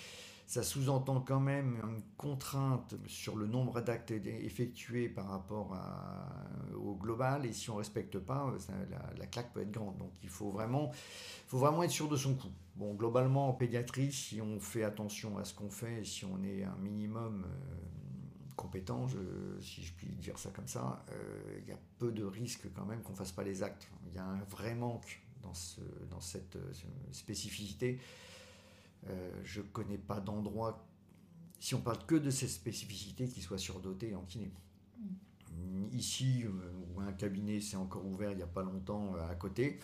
[0.47, 5.77] ça sous-entend quand même une contrainte sur le nombre d'actes effectués par rapport
[6.75, 8.51] au global, et si on ne respecte pas,
[9.19, 9.99] la, claque peut être grande.
[9.99, 10.93] Donc il faut vraiment,
[11.47, 12.49] faut vraiment être sûr de son coup.
[12.75, 16.65] Bon, globalement, en pédiatrie, si on fait attention à ce qu'on fait, si on est
[16.65, 17.45] un minimum...
[17.45, 17.98] Euh,
[18.59, 19.07] compétent,
[19.61, 22.85] si je puis dire ça comme ça, euh, il y a peu de risques quand
[22.85, 23.89] même qu'on ne fasse pas les actes.
[24.09, 26.73] Il y a un vrai manque dans, ce, dans cette euh,
[27.13, 28.01] spécificité.
[29.09, 30.85] Euh, je ne connais pas d'endroit,
[31.61, 34.51] si on parle que de ces spécificités, qui soit surdoté en kiné.
[34.99, 35.87] Mm.
[35.93, 39.79] Ici, où un cabinet s'est encore ouvert il n'y a pas longtemps à côté,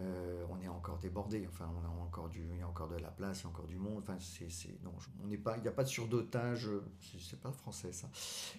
[0.00, 2.96] euh, on est encore débordé, enfin on a encore du, il y a encore de
[2.96, 4.92] la place, il y a encore du monde, enfin c'est, non,
[5.24, 6.68] on n'est pas, il n'y a pas de surdotage,
[7.20, 8.08] c'est pas français ça,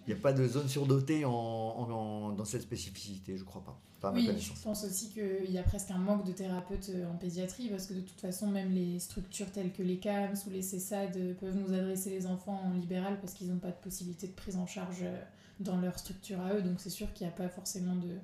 [0.05, 3.79] il n'y a pas de zone surdotée en, dans cette spécificité, je crois pas.
[4.01, 7.15] pas oui, je pense aussi qu'il y a presque un manque de thérapeutes euh, en
[7.15, 10.61] pédiatrie parce que de toute façon même les structures telles que les CAMS ou les
[10.61, 14.33] CESAD peuvent nous adresser les enfants en libéral parce qu'ils n'ont pas de possibilité de
[14.33, 15.21] prise en charge euh,
[15.61, 18.17] dans leur structure à eux, donc c'est sûr qu'il n'y a pas forcément de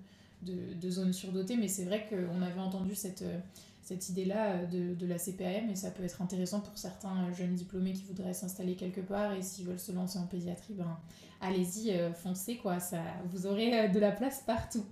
[0.46, 3.40] de, zones surdotées, mais c'est vrai qu'on avait entendu cette, euh,
[3.82, 7.94] cette idée-là euh, de, la CPAM et ça peut être intéressant pour certains jeunes diplômés
[7.94, 10.98] qui voudraient s'installer quelque part et s'ils veulent se lancer en pédiatrie, ben
[11.42, 14.86] allez-y, euh, foncez quoi, ça, vous aurez de la place partout.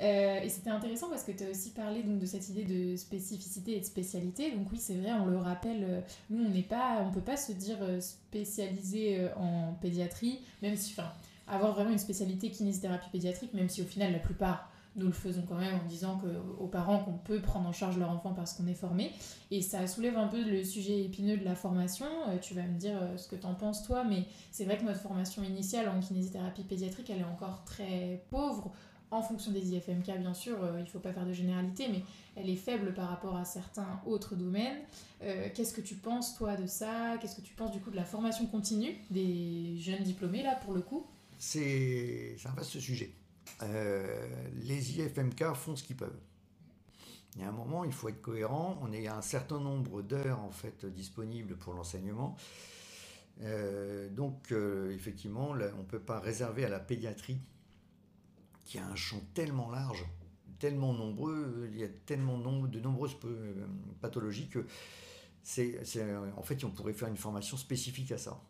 [0.00, 3.76] et c'était intéressant parce que tu as aussi parlé donc, de cette idée de spécificité
[3.76, 4.50] et de spécialité.
[4.50, 7.52] Donc oui, c'est vrai, on le rappelle, nous on n'est pas, on peut pas se
[7.52, 11.10] dire spécialisé en pédiatrie, même si, enfin,
[11.46, 15.42] avoir vraiment une spécialité kinésithérapie pédiatrique, même si au final la plupart nous le faisons
[15.48, 16.28] quand même en disant que,
[16.58, 19.10] aux parents qu'on peut prendre en charge leur enfant parce qu'on est formé.
[19.50, 22.06] Et ça soulève un peu le sujet épineux de la formation.
[22.28, 24.78] Euh, tu vas me dire euh, ce que tu en penses toi, mais c'est vrai
[24.78, 28.72] que notre formation initiale en kinésithérapie pédiatrique, elle est encore très pauvre
[29.10, 32.02] en fonction des IFMK bien sûr, euh, il ne faut pas faire de généralité, mais
[32.34, 34.78] elle est faible par rapport à certains autres domaines.
[35.54, 37.16] Qu'est-ce que tu penses toi de ça?
[37.18, 40.74] Qu'est-ce que tu penses du coup de la formation continue des jeunes diplômés là pour
[40.74, 41.06] le coup?
[41.38, 43.10] C'est un vaste sujet.
[43.62, 46.18] Euh, les IFMK font ce qu'ils peuvent.
[47.36, 48.78] Il y a un moment, il faut être cohérent.
[48.82, 52.36] On est à un certain nombre d'heures en fait disponibles pour l'enseignement.
[53.42, 57.38] Euh, donc, euh, effectivement, on ne peut pas réserver à la pédiatrie,
[58.64, 60.04] qui a un champ tellement large,
[60.60, 63.16] tellement nombreux, il y a tellement de nombreuses
[64.00, 64.66] pathologies que
[65.42, 65.78] c'est,
[66.36, 68.40] en fait, on pourrait faire une formation spécifique à ça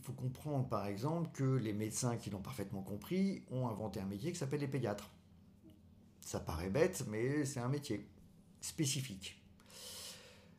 [0.00, 4.32] faut comprendre par exemple que les médecins qui l'ont parfaitement compris ont inventé un métier
[4.32, 5.10] qui s'appelle les pédiatres.
[6.20, 8.06] Ça paraît bête, mais c'est un métier
[8.60, 9.42] spécifique.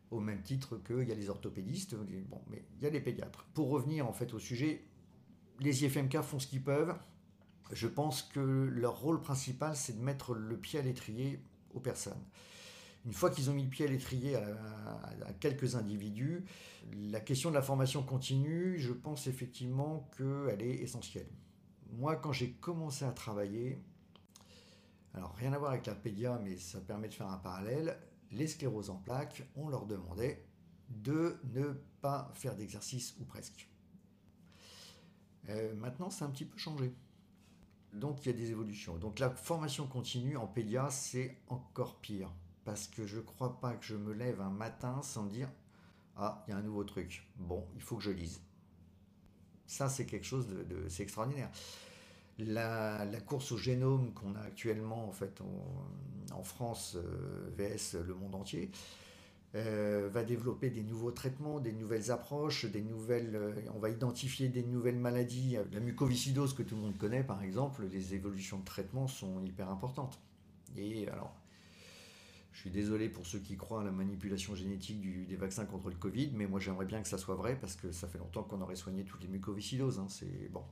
[0.10, 1.96] Au même titre qu'il y a les orthopédistes,
[2.50, 3.46] mais il y a les pédiatres.
[3.54, 4.84] Pour revenir en fait au sujet,
[5.60, 6.96] les IFMK font ce qu'ils peuvent.
[7.72, 11.42] Je pense que leur rôle principal, c'est de mettre le pied à l'étrier
[11.74, 12.22] aux personnes.
[13.06, 16.46] Une fois qu'ils ont mis le pied à l'étrier à, quelques individus,
[16.94, 21.30] la question de la formation continue, je pense effectivement qu'elle est essentielle.
[21.94, 23.82] Moi, quand j'ai commencé à travailler,
[25.14, 27.98] alors rien à voir avec la pédia, mais ça permet de faire un parallèle,
[28.32, 30.46] les scléroses en plaques, on leur demandait
[30.90, 33.68] de ne pas faire d'exercice ou presque.
[35.50, 36.94] Euh, maintenant, c'est un petit peu changé.
[37.94, 38.98] Donc il y a des évolutions.
[38.98, 42.32] Donc la formation continue en pédia, c'est encore pire
[42.66, 45.50] parce que je crois pas que je me lève un matin sans dire
[46.18, 47.28] Ah, il y a un nouveau truc.
[47.38, 48.42] Bon, il faut que je lise.
[49.66, 51.50] Ça, c'est quelque chose de, c'est extraordinaire.
[52.38, 58.34] La, course au génome qu'on a actuellement en fait en, France euh, vs le monde
[58.34, 58.72] entier
[59.54, 63.36] euh, va développer des nouveaux traitements, des nouvelles approches, des nouvelles.
[63.36, 65.58] Euh, on va identifier des nouvelles maladies.
[65.74, 69.70] La mucoviscidose que tout le monde connaît, par exemple, les évolutions de traitement sont hyper
[69.70, 70.20] importantes.
[70.78, 71.36] Et alors,
[72.52, 75.96] je suis désolé pour ceux qui croient à la manipulation génétique des vaccins contre le
[75.96, 78.62] Covid, mais moi j'aimerais bien que ça soit vrai parce que ça fait longtemps qu'on
[78.62, 80.00] aurait soigné toutes les mucoviscidoses.
[80.00, 80.64] Hein, c'est bon,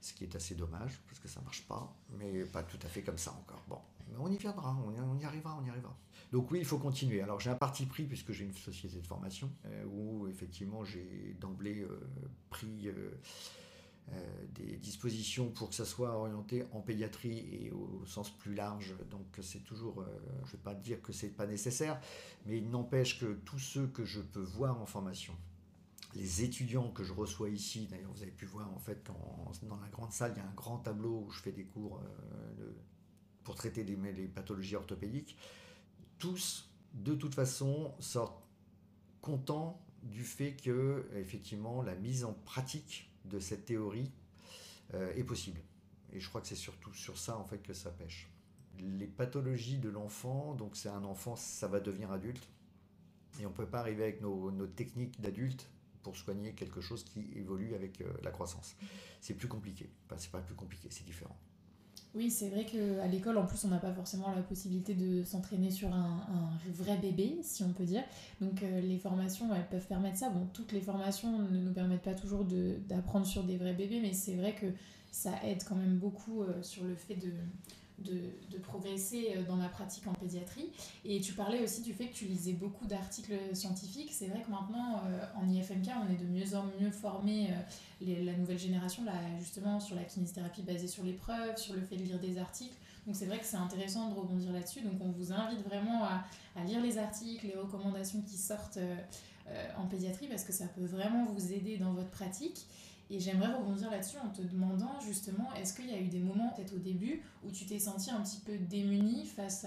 [0.00, 3.02] ce qui est assez dommage parce que ça marche pas, mais pas tout à fait
[3.02, 3.62] comme ça encore.
[3.68, 3.78] Bon,
[4.10, 5.96] mais on y viendra, on y, arrivera, on y arrivera.
[6.32, 7.20] Donc oui, il faut continuer.
[7.20, 11.36] Alors j'ai un parti pris puisque j'ai une société de formation euh, où effectivement j'ai
[11.40, 12.00] d'emblée euh,
[12.48, 13.10] pris euh,
[14.54, 18.94] des dispositions pour que ça soit orienté en pédiatrie et au sens plus large.
[19.10, 20.06] Donc c'est toujours, euh,
[20.44, 22.00] je ne vais pas dire que c'est pas nécessaire,
[22.46, 25.34] mais il n'empêche que tous ceux que je peux voir en formation,
[26.14, 29.88] les étudiants que je reçois ici, d'ailleurs vous avez pu voir en fait dans la
[29.88, 32.72] grande salle, il y a un grand tableau où je fais des cours euh,
[33.44, 35.36] pour traiter des, les pathologies orthopédiques,
[36.18, 38.42] tous de toute façon sortent
[39.22, 44.10] contents du fait que effectivement la mise en pratique de cette théorie
[45.16, 45.60] est possible.
[46.12, 48.28] Et je crois que c'est surtout sur ça en fait que ça pêche.
[48.78, 52.46] Les pathologies de l'enfant, donc c'est un enfant, ça va devenir adulte.
[53.40, 55.70] Et on ne peut pas arriver avec nos, techniques d'adulte
[56.02, 58.76] pour soigner quelque chose qui évolue avec la croissance.
[59.20, 59.90] C'est plus compliqué.
[60.04, 61.38] Enfin, c'est pas plus compliqué, c'est différent.
[62.14, 65.70] Oui, c'est vrai qu'à l'école, en plus, on n'a pas forcément la possibilité de s'entraîner
[65.70, 68.02] sur un, vrai bébé, si on peut dire.
[68.40, 70.28] Donc euh, les formations, elles peuvent permettre ça.
[70.28, 72.44] Bon, toutes les formations ne nous permettent pas toujours
[72.88, 74.66] d'apprendre sur des vrais bébés, mais c'est vrai que
[75.10, 77.32] ça aide quand même beaucoup euh, sur le fait de,
[77.98, 80.70] de, progresser euh, dans ma pratique en pédiatrie.
[81.04, 84.10] Et tu parlais aussi du fait que tu lisais beaucoup d'articles scientifiques.
[84.12, 88.24] C'est vrai que maintenant, euh, en IFMK, on est de mieux en mieux formé, euh,
[88.24, 92.04] la nouvelle génération, là, justement, sur la kinésithérapie basée sur l'épreuve, sur le fait de
[92.04, 92.76] lire des articles.
[93.06, 94.80] Donc c'est vrai que c'est intéressant de rebondir là-dessus.
[94.82, 96.24] Donc on vous invite vraiment à,
[96.56, 98.78] à, lire les articles, les recommandations qui sortent
[99.76, 102.64] en pédiatrie, parce que ça peut vraiment vous aider dans votre pratique.
[103.12, 106.48] Et j'aimerais rebondir là-dessus en te demandant justement, est-ce qu'il y a eu des moments,
[106.56, 109.66] peut-être au début, où tu t'es senti un petit peu démuni face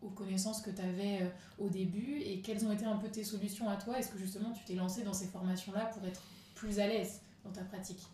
[0.00, 1.28] aux connaissances que tu avais euh,
[1.58, 3.98] au début et quelles ont été un peu tes solutions à toi?
[3.98, 6.22] Est-ce que justement tu t'es lancé dans ces formations-là pour être
[6.54, 8.06] plus à l'aise dans ta pratique?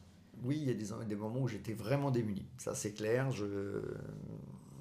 [0.43, 3.31] Oui, il y a des, moments où j'étais vraiment démuni, ça c'est clair.
[3.33, 3.83] Je,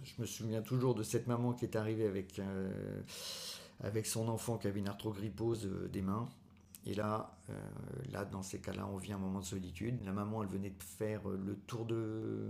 [0.06, 3.02] je me souviens toujours de cette maman qui est arrivée avec, euh,
[3.84, 6.30] avec son enfant qui avait une arthrogrypose euh, des mains
[6.86, 7.54] et là, euh,
[8.12, 10.04] là, dans ces cas-là, on vit un moment de solitude.
[10.06, 12.50] La maman, elle venait de faire le tour de,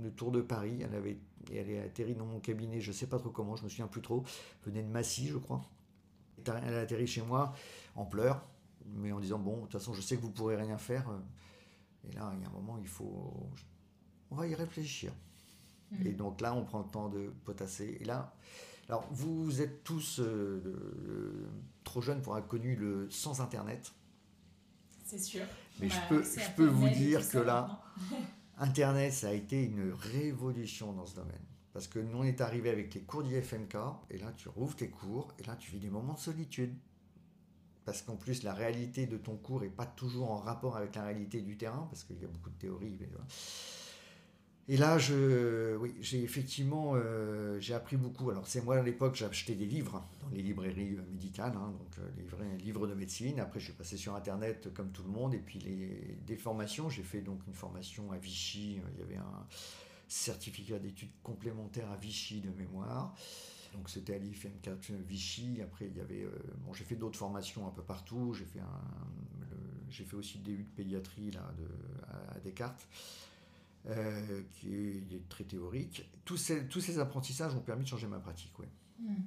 [0.00, 0.78] le, tour de Paris.
[0.82, 1.18] Elle, avait,
[1.50, 3.86] elle est atterri dans mon cabinet, je ne sais pas trop comment, je me souviens
[3.86, 4.24] plus trop.
[4.62, 5.62] Elle venait de Massy, je crois.
[6.46, 7.52] Elle a atterri chez moi
[7.96, 8.46] en pleurs,
[8.86, 11.10] mais en disant Bon, de toute façon, je sais que vous ne pourrez rien faire.
[12.08, 13.50] Et là, il y a un moment, il faut.
[14.30, 15.12] On va y réfléchir.
[15.90, 16.06] Mmh.
[16.06, 17.96] Et donc là, on prend le temps de potasser.
[18.00, 18.34] Et là,
[18.88, 21.46] alors, vous êtes tous euh,
[21.84, 23.92] trop jeunes pour avoir connu le sans Internet.
[25.04, 25.44] C'est sûr.
[25.80, 27.82] Mais je peux, je peux vous dire que là,
[28.58, 31.44] Internet, ça a été une révolution dans ce domaine.
[31.74, 33.76] Parce que nous, on est arrivé avec les cours d'IFMK,
[34.10, 36.74] et là, tu rouvres tes cours, et là, tu vis des moments de solitude.
[37.84, 41.04] Parce qu'en plus, la réalité de ton cours n'est pas toujours en rapport avec la
[41.04, 42.96] réalité du terrain, parce qu'il y a beaucoup de théories.
[42.98, 43.08] Mais,
[44.70, 48.30] et là, je, oui, j'ai effectivement, euh, j'ai appris beaucoup.
[48.30, 51.98] Alors, c'est moi à l'époque, acheté des livres dans les librairies euh, médicales, hein, donc
[51.98, 53.40] euh, les vrais livres de médecine.
[53.40, 55.32] Après, je suis passé sur Internet comme tout le monde.
[55.32, 58.82] Et puis, les, des formations, j'ai fait donc une formation à Vichy.
[58.94, 59.46] Il y avait un
[60.06, 63.14] certificat d'études complémentaires à Vichy de mémoire.
[63.72, 65.62] Donc, c'était à l'IFM4 Vichy.
[65.62, 66.26] Après, il y avait,
[66.58, 68.34] bon, j'ai fait d'autres formations un peu partout.
[68.34, 68.60] J'ai fait
[69.88, 71.50] j'ai fait aussi des DU de pédiatrie là,
[72.34, 72.86] à Descartes.
[73.86, 76.04] Euh, qui est très théorique.
[76.26, 78.58] Tous ces, tous ces apprentissages ont permis de changer ma pratique.
[78.58, 78.68] Ouais.
[78.98, 79.22] Hmm.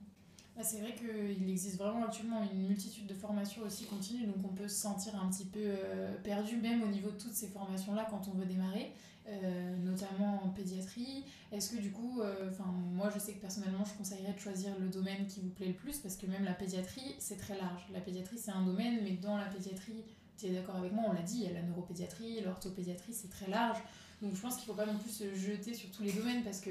[0.56, 4.54] Bah, c'est vrai qu'il existe vraiment actuellement une multitude de formations aussi continues, donc on
[4.54, 8.06] peut se sentir un petit peu euh, perdu même au niveau de toutes ces formations-là
[8.10, 8.92] quand on veut démarrer,
[9.28, 11.26] euh, notamment en pédiatrie.
[11.52, 14.90] Est-ce que du coup, enfin moi je sais que personnellement je conseillerais de choisir le
[14.90, 17.88] domaine qui vous plaît le plus parce que même la pédiatrie c'est très large.
[17.92, 20.04] La pédiatrie c'est un domaine, mais dans la pédiatrie,
[20.38, 23.30] tu es d'accord avec moi, on l'a dit, il y a la neuropédiatrie, l'orthopédiatrie, c'est
[23.30, 23.80] très large.
[24.22, 26.44] Donc je pense qu'il ne faut pas non plus se jeter sur tous les domaines
[26.44, 26.70] parce que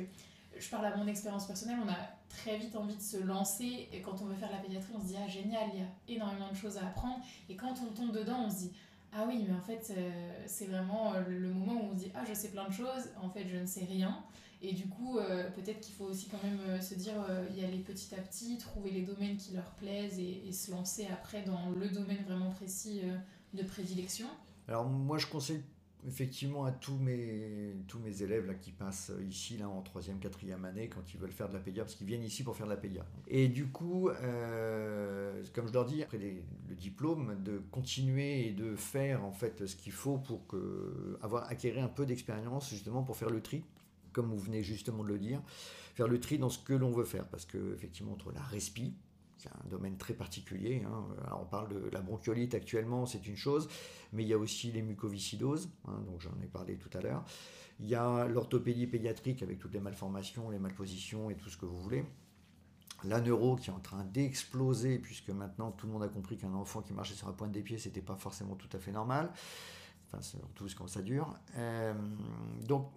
[0.59, 1.97] je parle à mon expérience personnelle, on a
[2.29, 5.07] très vite envie de se lancer et quand on veut faire la pédiatrie, on se
[5.07, 8.13] dit ah génial, il y a énormément de choses à apprendre et quand on tombe
[8.13, 8.73] dedans, on se dit
[9.13, 12.13] ah oui, mais en fait euh, c'est vraiment euh, le moment où on se dit
[12.15, 14.23] ah je sais plein de choses, en fait je ne sais rien.
[14.63, 17.15] Et du coup, euh, peut-être qu'il faut aussi quand même se dire,
[17.57, 21.09] y aller petit à petit, trouver les domaines qui leur plaisent et, et se lancer
[21.11, 23.01] après dans le domaine vraiment précis
[23.55, 24.27] de prédilection.
[24.69, 25.63] Alors moi, je conseille
[26.07, 30.89] effectivement à tous mes, tous mes élèves qui passent ici là, en troisième, quatrième année
[30.89, 32.77] quand ils veulent faire de la pédia, parce qu'ils viennent ici pour faire de la
[32.77, 33.05] pédia.
[33.29, 38.77] Et du coup, euh, comme je leur dis, après le diplôme, de continuer et de
[38.77, 43.17] faire en fait ce qu'il faut pour que, avoir acquérir un peu d'expérience justement pour
[43.17, 43.65] faire le tri,
[44.13, 45.43] comme vous venez justement de le dire,
[45.95, 48.95] faire le tri dans ce que l'on veut faire, parce que effectivement entre la respi,
[49.41, 50.83] c'est un domaine très particulier.
[50.87, 51.05] Hein.
[51.41, 53.69] on parle de la bronchiolite actuellement, c'est une chose,
[54.13, 57.25] mais il y a aussi les mucoviscidoses, hein, donc j'en ai parlé tout à l'heure.
[57.81, 61.65] Il y a l'orthopédie pédiatrique avec toutes les malformations, les malpositions et tout ce que
[61.65, 62.05] vous voulez.
[63.05, 66.53] La neuro qui est en train d'exploser, puisque maintenant tout le monde a compris qu'un
[66.53, 69.33] enfant qui marchait sur la pointe des pieds, c'était pas forcément tout à fait normal.
[70.07, 71.35] Enfin, surtout quand ça dure.
[71.57, 71.95] Euh,
[72.67, 72.91] donc,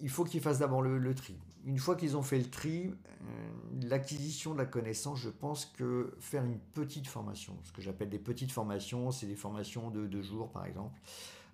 [0.00, 1.36] il faut qu'ils fassent d'abord le, tri.
[1.64, 6.14] Une fois qu'ils ont fait le tri, euh, l'acquisition de la connaissance, je pense que
[6.18, 10.22] faire une petite formation, ce que j'appelle des petites formations, c'est des formations de deux
[10.22, 11.00] jours par exemple,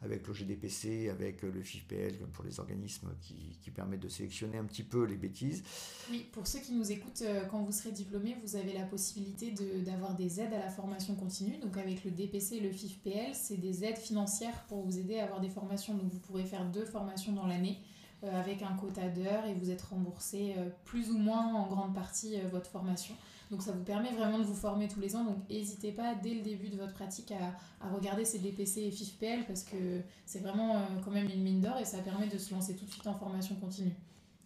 [0.01, 4.83] avec le GDPC, avec le FIFPL pour les organismes qui, permettent de sélectionner un petit
[4.83, 5.63] peu les bêtises.
[6.11, 9.53] Oui, pour ceux qui nous écoutent, quand vous serez diplômé, vous avez la possibilité
[9.85, 11.59] d'avoir des aides à la formation continue.
[11.59, 15.25] Donc avec le DPC et le FIFPL, c'est des aides financières pour vous aider à
[15.25, 15.95] avoir des formations.
[15.95, 17.79] Donc vous pourrez faire deux formations dans l'année.
[18.23, 20.55] Avec un quota d'heures et vous êtes remboursé
[20.85, 23.15] plus ou moins en grande partie votre formation.
[23.51, 25.25] Donc ça vous permet vraiment de vous former tous les ans.
[25.25, 29.47] Donc n'hésitez pas dès le début de votre pratique à, regarder ces DPC et FIFPL
[29.47, 32.53] parce que c'est vraiment euh, quand même une mine d'or et ça permet de se
[32.53, 33.95] lancer tout de suite en formation continue.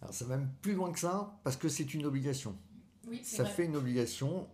[0.01, 2.55] Alors ça va même plus loin que ça parce que c'est une obligation.
[3.07, 4.47] Oui, ça fait une obligation.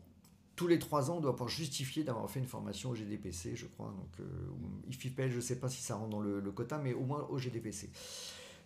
[0.56, 3.66] Tous les trois ans, on doit pouvoir justifier d'avoir fait une formation au GDPC, je
[3.66, 3.94] crois.
[3.96, 7.06] Donc, euh, FIFPL, je ne sais pas si ça rentre dans le, quota, mais au
[7.06, 7.90] moins au GDPC.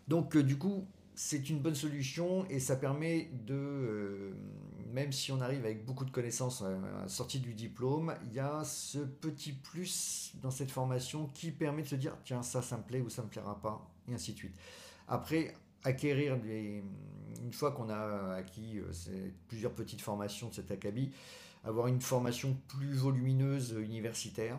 [0.08, 0.86] Donc, euh, du coup,
[1.16, 4.32] c'est une bonne solution et ça permet de, euh,
[4.92, 8.40] même si on arrive avec beaucoup de connaissances à la sortie du diplôme, il y
[8.40, 12.78] a ce petit plus dans cette formation qui permet de se dire tiens ça ça
[12.78, 14.56] me plaît ou ça me plaira pas et ainsi de suite.
[15.08, 16.38] Après acquérir
[17.44, 21.12] une fois qu'on a acquis euh, plusieurs petites formations de cet acabit,
[21.64, 24.58] avoir une formation plus volumineuse universitaire,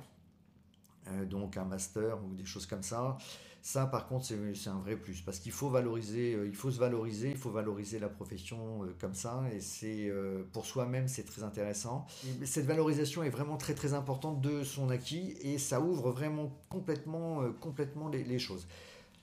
[1.09, 3.19] euh, donc un master ou des choses comme ça
[3.65, 6.79] ça, par contre, c'est un vrai plus parce qu'il faut valoriser, euh, il faut se
[6.79, 11.23] valoriser, il faut valoriser la profession euh, comme ça et c'est euh, pour soi-même c'est
[11.23, 12.07] très intéressant.
[12.45, 17.51] cette valorisation est vraiment très très importante de son acquis et ça ouvre vraiment complètement
[17.59, 18.67] complètement les, les choses.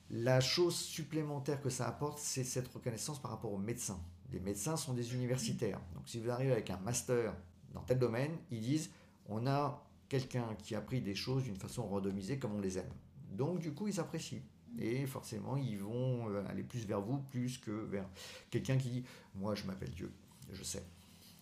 [0.10, 3.99] La chose supplémentaire que ça apporte, c'est cette reconnaissance par rapport aux médecins.
[4.34, 5.80] Les médecins sont des universitaires.
[5.93, 7.36] Donc si vous arrivez avec un master
[7.75, 8.89] dans tel domaine, ils disent
[9.30, 12.91] on a quelqu'un qui a appris des choses d'une façon randomisée comme on les aime.
[13.32, 14.41] Donc du coup, ils apprécient.
[14.80, 18.06] Et forcément, ils vont euh, aller plus vers vous, plus que vers
[18.50, 19.04] quelqu'un qui dit
[19.36, 20.12] Moi, je m'appelle Dieu,
[20.52, 20.84] je sais.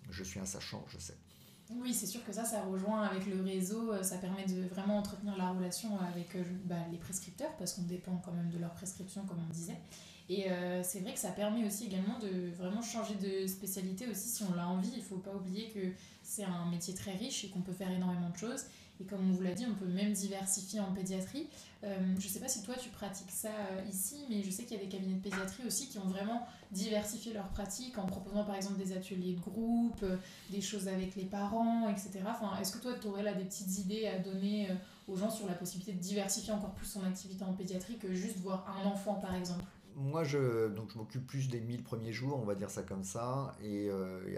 [0.09, 1.17] Je suis un sachant, je sais.
[1.71, 4.97] Oui, c'est sûr que ça, ça rejoint avec le réseau, euh, ça permet de vraiment
[4.97, 8.73] entretenir la relation avec euh, bah, les prescripteurs, parce qu'on dépend quand même de leur
[8.73, 9.77] prescription, comme on disait.
[10.31, 10.45] Et
[10.83, 14.53] c'est vrai que ça permet aussi également de vraiment changer de spécialité aussi si on
[14.53, 14.91] l'a envie.
[14.93, 15.79] Il ne faut pas oublier que
[16.21, 18.65] c'est un métier très riche et qu'on peut faire énormément de choses.
[19.01, 21.47] Et comme on vous l'a dit, on peut même diversifier en pédiatrie.
[21.85, 24.63] Euh, je ne sais pas si toi tu pratiques ça euh, ici, mais je sais
[24.63, 28.05] qu'il y a des cabinets de pédiatrie aussi qui ont vraiment diversifié leurs pratiques en
[28.05, 30.17] proposant par exemple des ateliers de groupe, euh,
[30.49, 32.19] des choses avec les parents, etc.
[32.27, 34.67] Enfin, Est-ce que toi tu aurais là des petites idées à donner
[35.07, 38.37] aux gens sur la possibilité de diversifier encore plus son activité en pédiatrie que juste
[38.39, 39.63] voir un enfant par exemple?
[39.95, 43.53] Moi, je, je m'occupe plus des 1000 premiers jours, on va dire ça comme ça.
[43.61, 43.89] Et,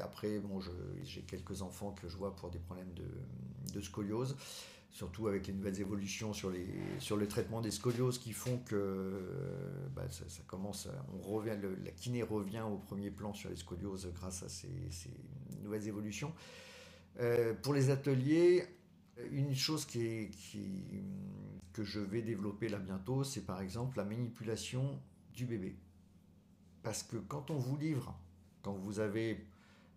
[0.02, 0.60] après, bon,
[1.04, 3.06] j'ai quelques enfants que je vois pour des problèmes de,
[3.74, 4.36] de scoliose,
[4.90, 6.68] surtout avec les nouvelles évolutions sur, les,
[7.00, 9.22] sur le traitement des scolioses qui font que
[9.96, 14.44] bah, ça, commence, on revient, la kiné revient au premier plan sur les scolioses grâce
[14.44, 14.70] à ces,
[15.64, 16.34] nouvelles évolutions.
[17.20, 18.66] Euh, pour les ateliers,
[19.32, 20.30] une chose qui,
[21.74, 25.00] que je vais développer là bientôt, c'est par exemple la manipulation
[25.34, 25.76] du bébé.
[26.84, 28.18] Parce que quand on vous livre,
[28.62, 29.46] quand vous avez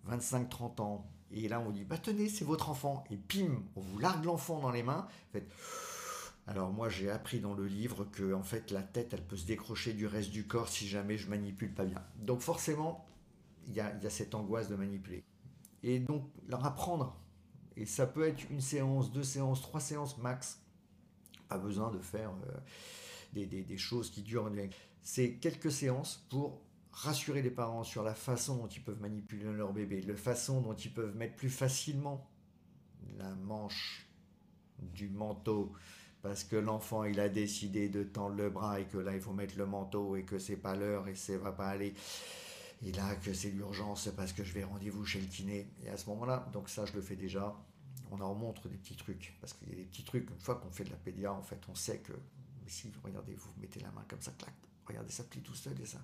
[0.09, 3.05] 25-30 ans, et là, on dit, bah tenez, c'est votre enfant.
[3.11, 5.09] Et pim, on vous largue l'enfant dans les mains.
[6.47, 9.47] Alors moi, j'ai appris dans le livre que en fait, la tête, elle peut se
[9.47, 12.03] décrocher du reste du corps si jamais je manipule pas bien.
[12.19, 13.07] Donc forcément,
[13.67, 15.25] il y a, cette angoisse de manipuler.
[15.83, 17.19] Et donc, leur apprendre.
[17.77, 20.61] Et ça peut être une séance, deux séances, trois séances max.
[21.49, 22.59] Pas besoin de faire euh,
[23.33, 24.51] des, des, choses qui durent.
[25.03, 26.61] C'est quelques séances pour
[26.94, 30.74] rassurer les parents sur la façon dont ils peuvent manipuler leur bébé, la façon dont
[30.74, 32.30] ils peuvent mettre plus facilement
[33.18, 34.09] la manche
[34.78, 35.72] du manteau.
[36.22, 39.33] Parce que l'enfant il a décidé de tendre le bras et que là il faut
[39.33, 41.94] mettre le manteau et que c'est pas l'heure et ça va pas aller.
[42.83, 45.68] Et là que c'est l'urgence parce que je vais rendez-vous chez le kiné.
[45.85, 47.54] Et à ce moment-là donc ça je le fais déjà.
[48.11, 49.37] On en montre des petits trucs.
[49.40, 51.42] Parce qu'il y a des petits trucs une fois qu'on fait de la pédia en
[51.42, 52.12] fait on sait que
[52.66, 54.54] si regardez vous mettez la main comme ça clac
[54.87, 55.98] regardez ça plie tout seul et ça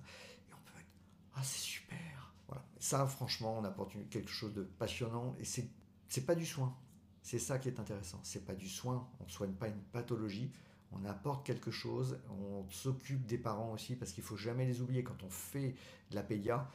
[1.35, 2.33] ah, c'est super.
[2.47, 2.63] Voilà.
[2.79, 5.67] Ça, franchement, on apporte quelque chose de passionnant et c'est,
[6.09, 6.75] c'est pas du soin.
[7.21, 8.19] C'est ça qui est intéressant.
[8.23, 9.07] C'est pas du soin.
[9.19, 10.51] On ne soigne pas une pathologie.
[10.91, 12.19] On apporte quelque chose.
[12.29, 15.03] On s'occupe des parents aussi parce qu'il faut jamais les oublier.
[15.03, 15.75] Quand on fait
[16.09, 16.69] de la pédia,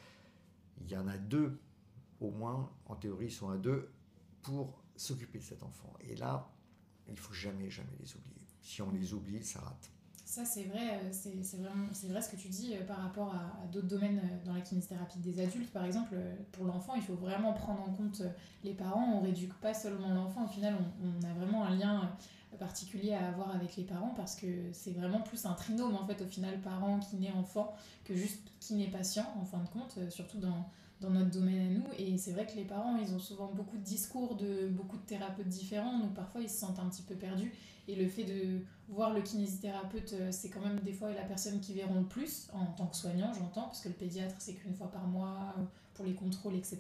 [0.81, 1.59] il y en a deux,
[2.21, 3.91] au moins, en théorie, ils sont à deux
[4.43, 5.93] pour s'occuper de cet enfant.
[6.01, 6.51] Et là,
[7.09, 8.47] il faut jamais, jamais les oublier.
[8.61, 9.91] Si on les oublie, ça rate.
[10.27, 13.65] Ça, c'est vrai, euh, c'est vraiment vrai ce que tu dis euh, par rapport à,
[13.69, 15.73] d'autres domaines euh, dans la kinésithérapie des adultes.
[15.73, 16.17] Par exemple,
[16.51, 18.23] pour l'enfant, il faut vraiment prendre en compte
[18.65, 19.19] les parents.
[19.19, 20.45] On réduit pas seulement l'enfant.
[20.45, 22.11] Au final, on, a vraiment un lien
[22.59, 26.21] particulier à avoir avec les parents parce que c'est vraiment plus un trinôme en fait
[26.23, 27.75] au final parent, kiné, enfant
[28.05, 30.67] que juste kiné patient en fin de compte surtout dans,
[31.01, 31.85] dans notre domaine à nous.
[31.99, 35.03] Et c'est vrai que les parents, ils ont souvent beaucoup de discours de beaucoup de
[35.03, 37.53] thérapeutes différents, donc parfois ils se sentent un petit peu perdus.
[37.89, 41.61] Et le fait de voir le kinésithérapeute, euh, c'est quand même des fois la personne
[41.61, 44.75] qui verront le plus, en tant que soignant, j'entends, parce que le pédiatre, c'est qu'une
[44.75, 45.63] fois par mois euh,
[45.95, 46.79] pour les contrôles, etc.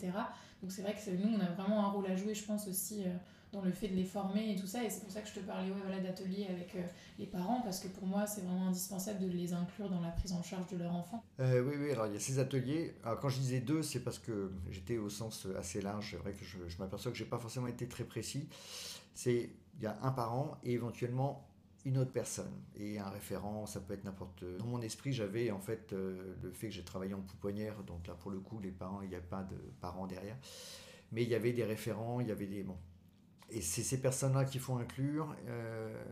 [0.63, 3.05] Donc c'est vrai que nous, on a vraiment un rôle à jouer, je pense aussi
[3.05, 3.15] euh,
[3.63, 4.85] le fait de les former et tout ça.
[4.85, 6.83] Et c'est pour ça que je te parlais ouais, voilà, d'ateliers avec euh,
[7.19, 10.33] les parents, parce que pour moi, c'est vraiment indispensable de les inclure dans la prise
[10.33, 11.25] en charge de leur enfant.
[11.41, 12.95] Euh, oui, oui, alors il y a ces ateliers.
[13.05, 16.13] Alors, quand je disais deux, c'est parce que j'étais au sens assez large.
[16.13, 18.49] C'est vrai que je, je m'aperçois que je n'ai pas forcément été très précis.
[19.15, 21.47] C'est il y a un parent et éventuellement
[21.85, 24.45] une autre personne et un référent, ça peut être n'importe.
[24.59, 28.07] Dans mon esprit, j'avais en fait euh, le fait que j'ai travaillé en pouponnière, donc
[28.09, 30.37] là pour le coup, les parents, il n'y a pas de parents derrière,
[31.13, 32.77] mais il y avait des référents, il y avait des bon,
[33.51, 36.05] et c'est ces personnes-là qu'il faut inclure, euh,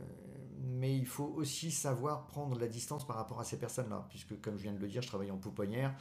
[0.61, 4.57] mais il faut aussi savoir prendre la distance par rapport à ces personnes-là, puisque comme
[4.57, 5.95] je viens de le dire, je travaille en pouponnière.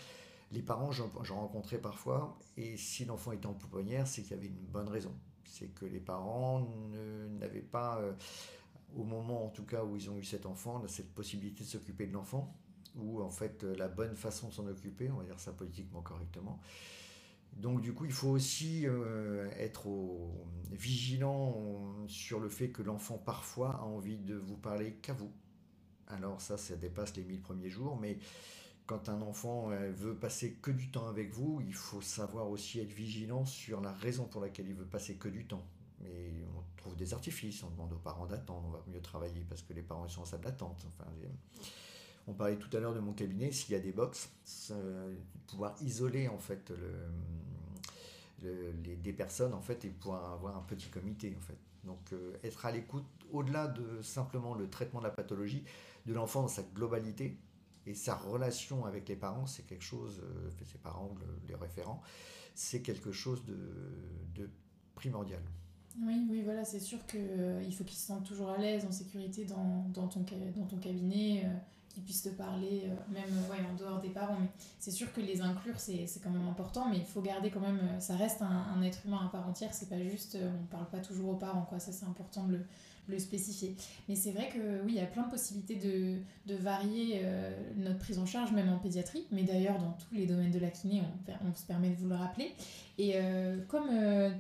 [0.52, 4.48] Les parents, j'en rencontrais parfois, et si l'enfant était en pouponnière, c'est qu'il y avait
[4.48, 5.14] une bonne raison.
[5.44, 6.68] C'est que les parents
[7.40, 8.14] n'avaient pas, euh,
[8.96, 12.06] au moment en tout cas où ils ont eu cet enfant, cette possibilité de s'occuper
[12.06, 12.56] de l'enfant,
[12.96, 16.60] ou en fait la bonne façon de s'en occuper, on va dire ça politiquement correctement.
[17.58, 19.88] Donc du coup, il faut aussi euh, être
[20.72, 25.32] vigilant sur le fait que l'enfant parfois a envie de vous parler qu'à vous.
[26.08, 28.20] Alors ça, ça dépasse les 1000 premiers jours, mais
[28.86, 32.80] quand un enfant euh, veut passer que du temps avec vous, il faut savoir aussi
[32.80, 35.66] être vigilant sur la raison pour laquelle il veut passer que du temps.
[36.02, 39.62] Mais on trouve des artifices, on demande aux parents d'attendre, on va mieux travailler parce
[39.62, 40.86] que les parents sont en salle d'attente.
[40.88, 41.10] Enfin,
[42.28, 44.30] on parlait tout à l'heure de mon cabinet, s'il y a des box,
[45.48, 46.72] pouvoir isoler en fait
[48.42, 51.58] les, des personnes en fait et pouvoir avoir un petit comité en fait.
[51.84, 55.64] Donc euh, être à l'écoute au-delà de simplement le traitement de la pathologie
[56.06, 57.38] de l'enfant dans sa globalité
[57.86, 61.14] et sa relation avec les parents, c'est quelque chose, euh, ses parents,
[61.48, 62.02] les référents,
[62.56, 64.50] c'est quelque chose de,
[64.96, 65.42] primordial.
[66.00, 68.92] Oui, oui, voilà, c'est sûr qu'il euh, faut qu'ils se sentent toujours à l'aise, en
[68.92, 71.46] sécurité dans, ton, dans ton cabinet
[71.94, 74.38] qui puissent te parler, euh, même ouais, en dehors des parents.
[74.40, 77.60] Mais c'est sûr que les inclure, c'est quand même important, mais il faut garder quand
[77.60, 80.52] même, euh, ça reste un, un être humain à part entière, c'est pas juste, euh,
[80.62, 82.66] on parle pas toujours aux parents, quoi, ça c'est important de le,
[83.08, 83.76] le spécifier.
[84.08, 87.22] Mais c'est vrai que oui, il y a plein de possibilités de, varier
[87.78, 90.70] notre prise en charge, même en pédiatrie, mais d'ailleurs dans tous les domaines de la
[90.70, 91.02] kiné,
[91.44, 92.52] on, se permet de vous le rappeler.
[92.98, 93.16] Et
[93.68, 93.90] comme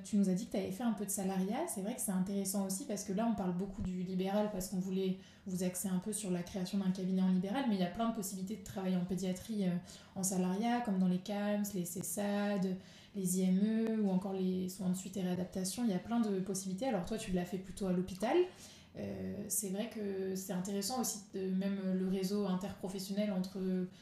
[0.03, 2.01] tu nous as dit que tu avais fait un peu de salariat, c'est vrai que
[2.01, 5.63] c'est intéressant aussi parce que là on parle beaucoup du libéral parce qu'on voulait vous
[5.63, 8.09] axer un peu sur la création d'un cabinet en libéral, mais il y a plein
[8.09, 9.75] de possibilités de travailler en pédiatrie euh,
[10.15, 12.77] en salariat, comme dans les CAMS, les CESAD,
[13.15, 15.83] les IME ou encore les soins de suite et réadaptation.
[15.85, 16.87] Il y a plein de possibilités.
[16.87, 18.37] Alors toi, tu l'as fait plutôt à l'hôpital.
[18.95, 23.57] Euh, c'est vrai que c'est intéressant aussi de même le réseau interprofessionnel entre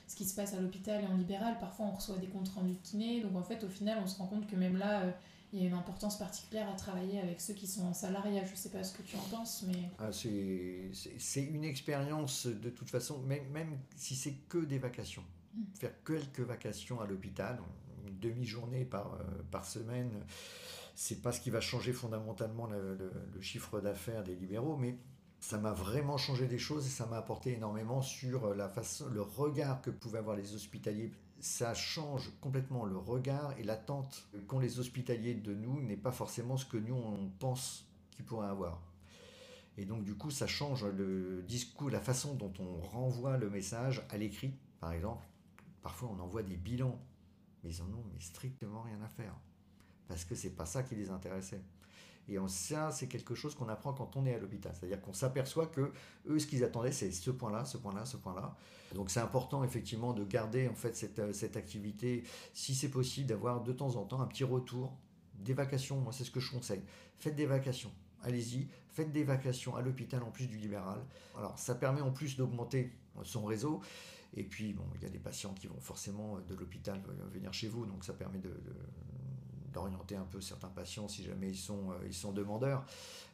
[0.07, 1.57] ce qui se passe à l'hôpital et en libéral.
[1.59, 3.22] Parfois, on reçoit des comptes rendus de kiné.
[3.22, 5.12] Donc en fait, au final, on se rend compte que même là, euh,
[5.53, 8.45] il y a une importance particulière à travailler avec ceux qui sont en salariat.
[8.45, 9.89] Je ne sais pas ce que tu en penses, mais...
[9.99, 15.24] Ah, c'est une expérience de toute façon, même, même si c'est que des vacations.
[15.53, 15.62] Mm.
[15.74, 17.59] Faire quelques vacations à l'hôpital,
[18.22, 20.11] demi-journée par, euh, par semaine,
[20.95, 23.11] c'est pas ce qui va changer fondamentalement le,
[23.41, 24.97] chiffre d'affaires des libéraux, mais
[25.39, 29.22] ça m'a vraiment changé des choses et ça m'a apporté énormément sur la façon, le
[29.22, 31.11] regard que pouvaient avoir les hospitaliers
[31.41, 36.55] ça change complètement le regard et l'attente qu'ont les hospitaliers de nous n'est pas forcément
[36.55, 38.80] ce que nous on pense qu'ils pourraient avoir.
[39.78, 44.03] Et donc du coup, ça change le discours, la façon dont on renvoie le message
[44.09, 45.26] à l'écrit, par exemple.
[45.82, 46.99] Parfois, on envoie des bilans,
[47.64, 49.36] mais ils en ont strictement rien à faire,
[50.07, 51.62] parce que c'est pas ça qui les intéressait.
[52.28, 54.72] Et ça, c'est quelque chose qu'on apprend quand on est à l'hôpital.
[54.74, 55.91] C'est-à-dire qu'on s'aperçoit que
[56.28, 58.55] eux, ce qu'ils attendaient, c'est ce point-là, ce point-là, ce point-là.
[58.95, 63.62] Donc c'est important effectivement de garder en fait euh, cette activité, si c'est possible, d'avoir
[63.62, 64.95] de temps en temps un petit retour
[65.36, 65.99] des vacations.
[65.99, 66.84] Moi, c'est ce que je conseille.
[67.18, 67.91] Faites des vacations.
[68.24, 71.03] Allez-y, faites des vacations à l'hôpital en plus du libéral.
[71.38, 72.93] Alors ça permet en plus d'augmenter
[73.24, 73.82] son réseau.
[74.34, 77.01] Et puis, bon, il y a des patients qui vont forcément de l'hôpital
[77.34, 78.53] venir chez vous, donc ça permet de,
[79.73, 82.86] d'orienter un peu certains patients si jamais ils sont, euh, ils sont demandeurs.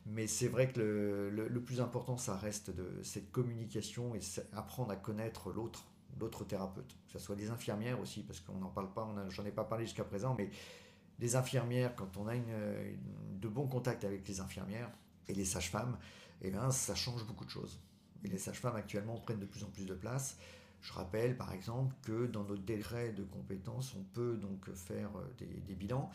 [0.05, 4.19] Mais c'est vrai que le, le, plus important, ça reste de cette communication et
[4.53, 5.85] apprendre à connaître l'autre,
[6.19, 6.95] l'autre thérapeute.
[7.07, 9.85] Que ce soit des infirmières aussi, parce qu'on n'en parle pas, j'en ai pas parlé
[9.85, 10.49] jusqu'à présent, mais
[11.19, 12.97] les infirmières, quand on a une,
[13.39, 14.89] de bons contacts avec les infirmières
[15.27, 15.97] et les sages-femmes,
[16.41, 17.81] eh bien, ça change beaucoup de choses.
[18.23, 20.37] Et les sages-femmes actuellement prennent de plus en plus de place.
[20.81, 25.25] Je rappelle par exemple que dans notre décret de compétences, on peut donc faire euh,
[25.37, 26.09] des, bilans.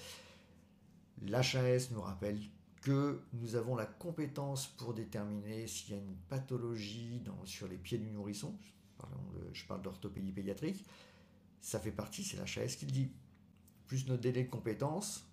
[1.23, 2.39] L'HAS nous rappelle
[2.81, 7.99] que nous avons la compétence pour déterminer s'il y a une pathologie sur les pieds
[7.99, 8.57] du nourrisson.
[9.53, 10.85] Je parle d'orthopédie pédiatrique.
[11.61, 13.13] Ça fait partie, c'est l'HAS qui le dit.
[13.87, 15.29] plus notre délai de compétences,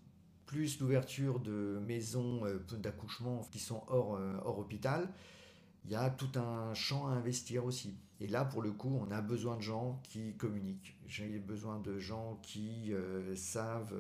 [0.49, 5.07] plus l'ouverture de maisons euh, d'accouchement qui sont hors, euh, hors hôpital,
[5.85, 7.95] il y a tout un champ à investir aussi.
[8.19, 10.97] Et là, pour le coup, on a besoin de gens qui communiquent.
[11.07, 13.95] J'ai besoin de gens qui euh, savent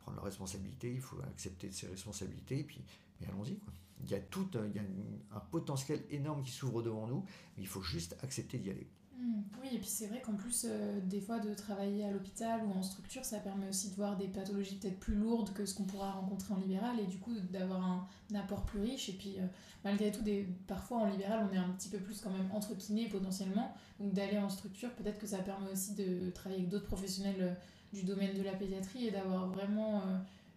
[0.00, 0.92] prendre leurs responsabilités.
[0.92, 2.60] Il faut accepter ses responsabilités.
[2.60, 2.82] Et puis,
[3.28, 3.58] allons-y.
[4.02, 7.24] Il y a tout a un potentiel énorme qui s'ouvre devant nous,
[7.56, 8.86] mais il faut juste accepter d'y aller.
[9.18, 9.42] Hmm.
[9.60, 12.78] Oui, et puis c'est vrai qu'en plus, euh, des fois, de travailler à l'hôpital ou
[12.78, 15.84] en structure, ça permet aussi de voir des pathologies peut-être plus lourdes que ce qu'on
[15.84, 18.06] pourra rencontrer en libéral et du coup d'avoir un,
[18.36, 19.08] apport plus riche.
[19.08, 19.46] Et puis, euh,
[19.84, 20.22] malgré tout,
[20.68, 22.76] parfois en libéral, on est un petit peu plus quand même entre
[23.10, 23.74] potentiellement.
[23.98, 27.54] Donc d'aller en structure, peut-être que ça permet aussi de travailler avec d'autres professionnels euh,
[27.92, 30.02] du domaine de la pédiatrie et d'avoir vraiment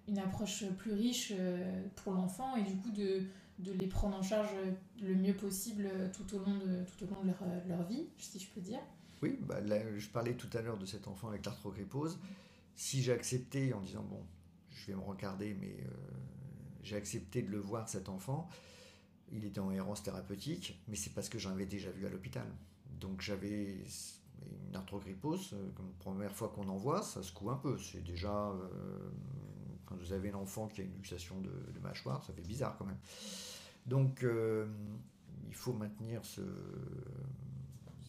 [0.10, 1.32] une approche plus riche
[1.96, 3.24] pour l'enfant et du coup de
[3.64, 4.50] de les prendre en charge
[5.02, 8.40] le mieux possible tout au long de, tout au long de leur, leur vie, si
[8.40, 8.80] je peux dire.
[9.22, 9.60] Oui, bah
[9.98, 12.20] je parlais tout à l'heure de cet enfant avec l'arthrogrypose.
[12.76, 14.26] Si j'ai accepté en disant, bon,
[14.72, 15.92] je vais me regarder, mais euh,
[16.84, 18.50] j'ai accepté de le voir, cet enfant,
[19.32, 22.48] il était en errance thérapeutique, mais c'est parce que j'en avais déjà vu à l'hôpital.
[23.00, 23.84] Donc j'avais
[24.68, 27.78] une arthrogrypose, euh, comme première fois qu'on en voit, ça secoue un peu.
[27.78, 29.12] C'est déjà, euh,
[30.00, 33.00] vous avez un enfant qui a une luxation de, mâchoire, ça fait bizarre quand même.
[33.86, 34.68] Donc, euh,
[35.48, 36.42] il faut maintenir ce,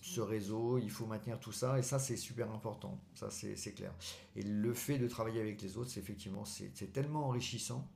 [0.02, 3.00] ce réseau, il faut maintenir tout ça, et ça, c'est super important.
[3.14, 3.94] Ça, c'est clair.
[4.36, 7.88] Et le fait de travailler avec les autres, c'est effectivement, c'est tellement enrichissant.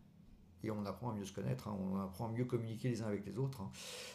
[0.63, 1.77] Et on apprend à mieux se connaître, hein.
[1.79, 3.61] on apprend à mieux communiquer les uns avec les autres.
[3.61, 3.71] Hein.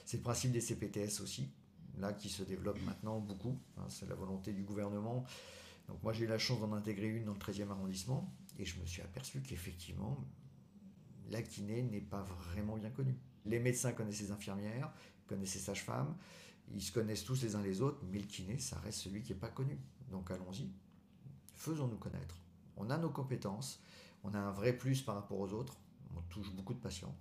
[0.06, 1.50] C'est le principe des CPTS aussi,
[1.98, 3.58] là qui se développe maintenant beaucoup.
[3.78, 3.86] Hein.
[3.90, 5.24] c'est la volonté du gouvernement.
[5.88, 8.80] Donc moi j'ai eu la chance d'en intégrer une dans le 13e arrondissement et je
[8.80, 10.18] me suis aperçu qu'effectivement
[11.30, 13.18] la kiné n'est pas vraiment bien connue.
[13.46, 14.94] Les médecins connaissent les infirmières,
[15.28, 16.16] connaissent les sages-femmes,
[16.74, 19.34] ils se connaissent tous les uns les autres, mais le kiné, ça reste celui qui
[19.34, 19.80] n'est pas connu.
[20.10, 20.70] Donc allons-y,
[21.56, 22.38] faisons-nous connaître.
[22.78, 23.82] On a nos compétences,
[24.24, 25.78] on a un vrai plus par rapport aux autres,
[26.16, 27.16] on touche beaucoup de patients,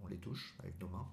[0.00, 1.08] on les touche avec nos mains.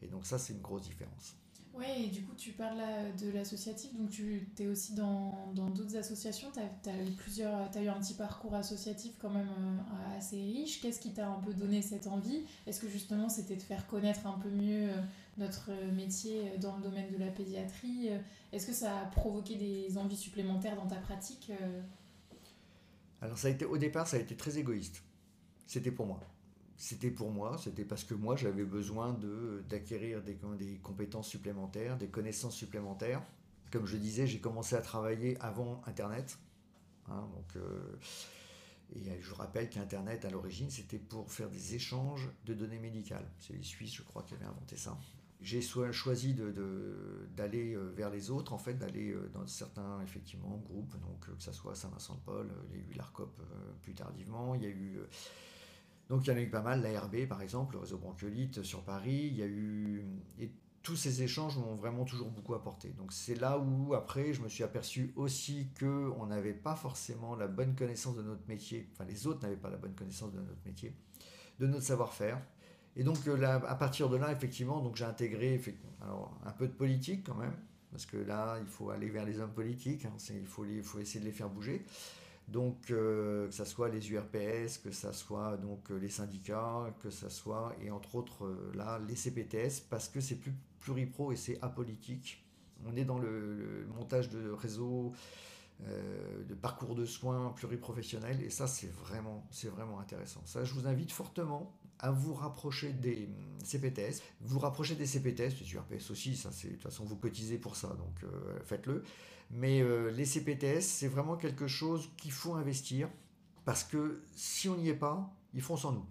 [0.00, 1.36] Et donc ça, c'est une grosse différence.
[1.74, 2.82] Oui, et du coup, tu parles
[3.18, 6.60] de l'associatif, donc tu es aussi dans d'autres associations, tu
[6.90, 10.82] as, eu eu un petit parcours associatif quand même euh, assez riche.
[10.82, 12.44] Qu'est-ce qui t'a un peu donné cette envie?
[12.66, 15.02] Est-ce que justement c'était de faire connaître un peu mieux euh,
[15.38, 18.10] notre métier dans le domaine de la pédiatrie?
[18.52, 21.50] Est-ce que ça a provoqué des envies supplémentaires dans ta pratique
[23.22, 25.02] Alors ça a été, au départ, ça a été très égoïste.
[25.66, 26.20] C'était pour moi
[26.82, 29.16] c'était pour moi, c'était parce que moi j'avais besoin
[29.68, 33.22] d'acquérir des, des, compétences supplémentaires, des connaissances supplémentaires.
[33.70, 36.36] Comme je disais, j'ai commencé à travailler avant Internet.
[37.06, 37.96] Hein, donc, euh,
[38.96, 43.30] et je rappelle qu'Internet à l'origine c'était pour faire des échanges de données médicales.
[43.38, 44.98] C'est les Suisses, je crois, qui avaient inventé ça.
[45.40, 50.96] J'ai choisi d'aller euh, vers les autres, en fait, d'aller euh, dans certains effectivement groupes,
[51.00, 53.40] donc que ce soit Saint-Vincent-de-Paul, il y a eu l'ARCOP
[53.82, 54.98] plus tardivement, il y a eu
[56.08, 58.82] donc il y en a eu pas mal, l'ARB par exemple, le réseau bronchiolite sur
[58.84, 60.04] Paris, il y a eu...
[60.38, 60.50] Et
[60.82, 62.88] tous ces échanges m'ont vraiment toujours beaucoup apporté.
[62.90, 67.46] Donc c'est là où après je me suis aperçu aussi qu'on n'avait pas forcément la
[67.46, 70.64] bonne connaissance de notre métier, enfin les autres n'avaient pas la bonne connaissance de notre
[70.66, 70.94] métier,
[71.60, 72.40] de notre savoir-faire.
[72.96, 75.60] Et donc euh, là, à partir de là, effectivement, j'ai intégré
[76.02, 77.54] alors, un peu de politique quand même,
[77.90, 80.98] parce que là, il faut aller vers les hommes politiques, hein, il, faut, il faut
[80.98, 81.86] essayer de les faire bouger.
[82.48, 87.10] Donc, euh, que ce soit les URPS, que ce soit donc, euh, les syndicats, que
[87.10, 91.36] ce soit, et entre autres, euh, là, les CPTS, parce que c'est plus pluripro et
[91.36, 92.44] c'est apolitique.
[92.84, 95.12] On est dans le, montage de réseaux,
[95.80, 100.40] de parcours de soins pluriprofessionnels, et ça, c'est vraiment, vraiment intéressant.
[100.44, 103.28] Ça, je vous invite fortement à vous rapprocher des
[103.62, 107.58] CPTS, vous rapprocher des CPTS, les URPS aussi, ça, c'est, de toute façon, vous cotisez
[107.58, 108.28] pour ça, donc
[108.64, 109.04] faites-le.
[109.52, 113.08] Mais euh, les CPTS, c'est vraiment quelque chose qu'il faut investir
[113.66, 116.06] parce que si on n'y est pas, ils font sans nous.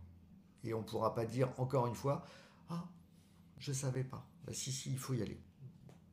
[0.64, 2.24] Et on ne pourra pas dire encore une fois
[2.70, 2.88] Ah,
[3.58, 4.28] je ne savais pas.
[4.46, 5.42] Bah, si, si, il faut y aller.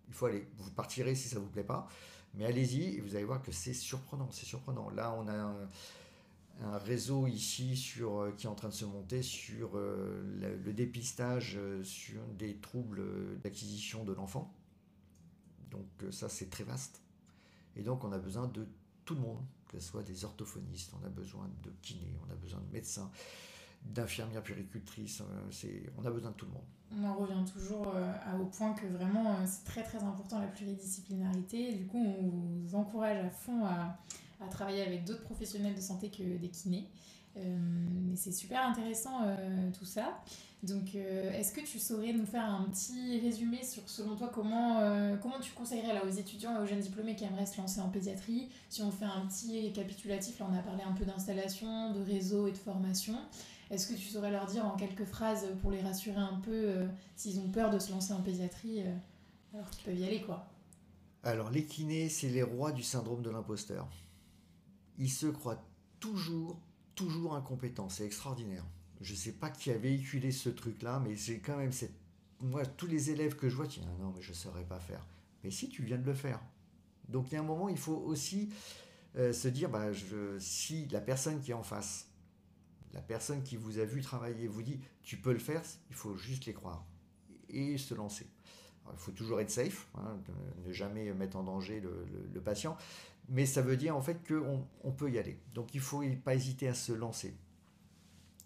[0.09, 0.49] Il faut aller.
[0.57, 1.87] Vous partirez si ça ne vous plaît pas,
[2.33, 4.31] mais allez-y et vous allez voir que c'est surprenant.
[4.31, 4.89] C'est surprenant.
[4.89, 9.23] Là, on a un, réseau ici sur, euh, qui est en train de se monter
[9.23, 14.53] sur euh, le, dépistage sur des troubles d'acquisition de l'enfant.
[15.71, 17.03] Donc ça, c'est très vaste.
[17.77, 18.67] Et donc, on a besoin de
[19.05, 22.37] tout le monde, que ce soit des orthophonistes, on a besoin de kinés, on a
[22.37, 23.11] besoin de médecins,
[23.85, 26.65] d'infirmières puricultrices, euh, on a besoin de tout le monde.
[26.93, 30.47] On en revient toujours euh, au point que vraiment euh, c'est très très important la
[30.47, 31.75] pluridisciplinarité.
[31.75, 33.99] du coup, on vous encourage à fond à,
[34.51, 36.89] travailler avec d'autres professionnels de santé que des kinés.
[37.35, 39.35] mais c'est super intéressant
[39.77, 40.23] tout ça.
[40.65, 44.81] Donc, est-ce que tu saurais nous faire un petit résumé sur, selon toi, comment,
[45.23, 48.49] comment tu conseillerais aux étudiants et aux jeunes diplômés qui aimeraient se lancer en pédiatrie
[48.69, 52.49] Si on fait un petit récapitulatif, là on a parlé un peu d'installation, de réseau
[52.49, 53.17] et de formation.
[53.71, 56.87] Est-ce que tu saurais leur dire en quelques phrases pour les rassurer un peu euh,
[57.17, 58.97] s'ils ont peur de se lancer en pédiatrie euh,
[59.53, 60.47] alors qu'ils peuvent y aller quoi?
[61.23, 63.87] Alors les kinés, c'est les rois du syndrome de l'imposteur.
[64.97, 65.63] Ils se croient
[66.01, 66.59] toujours,
[66.95, 67.91] toujours incompétents.
[67.91, 68.65] C'est extraordinaire.
[69.01, 71.73] Je sais pas qui a véhiculé ce truc-là, mais c'est quand même
[72.41, 75.05] moi tous les élèves que je vois, tiens non mais je ne saurais pas faire.
[75.45, 76.41] Mais si tu viens de le faire.
[77.09, 78.51] Donc il y a un moment, il faut aussi
[79.17, 79.87] euh, se dire, bah,
[80.39, 82.09] si la personne qui est en face
[82.93, 86.17] la personne qui vous a vu travailler vous dit tu peux le faire, il faut
[86.17, 86.85] juste les croire
[87.49, 88.27] et se lancer.
[88.93, 90.19] il faut toujours être safe, hein,
[90.67, 92.77] ne jamais mettre en danger le, patient,
[93.29, 95.39] mais ça veut dire en fait qu'on on peut y aller.
[95.55, 97.35] Donc il ne faut pas hésiter à se lancer.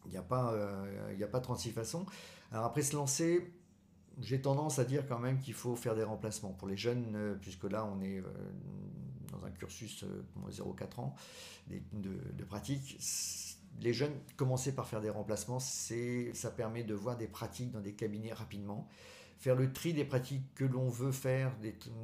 [0.07, 2.07] Il n'y a, pas, euh, a pas 36 façons.
[2.51, 3.53] Alors après se lancer,
[4.21, 6.53] j'ai tendance à dire quand même qu'il faut faire des remplacements.
[6.53, 8.25] Pour les jeunes, euh, puisque là on est euh,
[9.31, 10.05] dans un cursus
[10.51, 11.15] 0-4 ans
[11.69, 12.99] de, de pratique,
[13.81, 17.95] les jeunes, commencer par faire des remplacements, ça permet de voir des pratiques dans des
[17.95, 18.89] cabinets rapidement,
[19.39, 21.53] faire le tri des pratiques que l'on veut faire,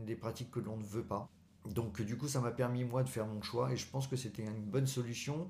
[0.06, 1.28] des, pratiques que l'on ne veut pas.
[1.66, 4.16] Donc du coup, ça m'a permis moi de faire mon choix et je pense que
[4.16, 5.48] c'était une bonne solution.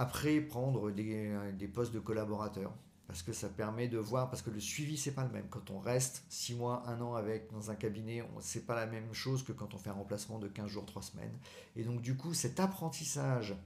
[0.00, 2.72] Après, prendre des, postes de collaborateurs
[3.08, 5.46] parce que ça permet de voir, parce que le suivi c'est pas le même.
[5.48, 9.12] Quand on reste 6 mois, 1 an avec dans un cabinet, c'est pas la même
[9.12, 11.36] chose que quand on fait un remplacement de 15 jours, 3 semaines.
[11.74, 13.56] Et donc du coup, cet apprentissage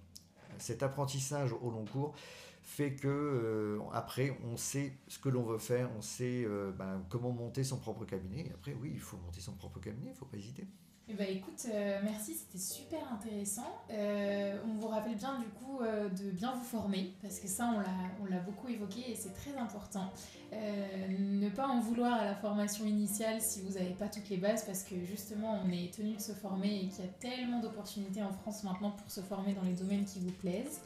[0.59, 2.15] cet apprentissage au long cours
[2.63, 7.05] fait que euh, après on sait ce que l'on veut faire, on sait euh, ben,
[7.09, 8.47] comment monter son propre cabinet.
[8.47, 10.67] Et après oui, il faut monter son propre cabinet, il ne faut pas hésiter.
[11.09, 13.67] Eh ben, écoute, euh, merci, c'était super intéressant.
[13.91, 17.75] on vous rappelle bien du coup de bien vous former, parce que ça
[18.23, 20.11] on l'a beaucoup évoqué et c'est très important.
[20.53, 24.65] ne pas en vouloir à la formation initiale si vous n'avez pas toutes les bases,
[24.65, 28.23] parce que justement on est tenu de se former et qu'il y a tellement d'opportunités
[28.23, 30.81] en France maintenant pour se former dans les domaines qui vous plaisent.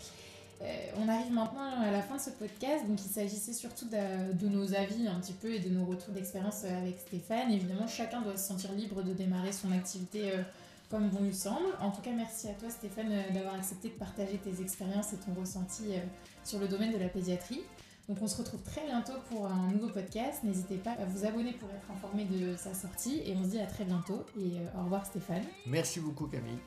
[0.62, 4.48] Euh, on arrive maintenant à la fin de ce podcast, donc il s'agissait surtout de,
[4.48, 7.52] nos avis un petit peu et de nos retours d'expérience euh, avec Stéphane.
[7.52, 10.42] Évidemment, chacun doit se sentir libre de démarrer son activité euh,
[10.90, 11.66] comme bon lui semble.
[11.80, 15.38] En tout cas, merci à toi Stéphane d'avoir accepté de partager tes expériences et ton
[15.38, 15.94] ressenti
[16.44, 17.62] sur le domaine de la pédiatrie.
[18.08, 20.44] Donc on se retrouve très bientôt pour un nouveau podcast.
[20.44, 23.58] N'hésitez pas à vous abonner pour être informé de sa sortie et on se dit
[23.58, 25.42] à très bientôt et au revoir Stéphane.
[25.66, 26.60] Merci beaucoup Camille.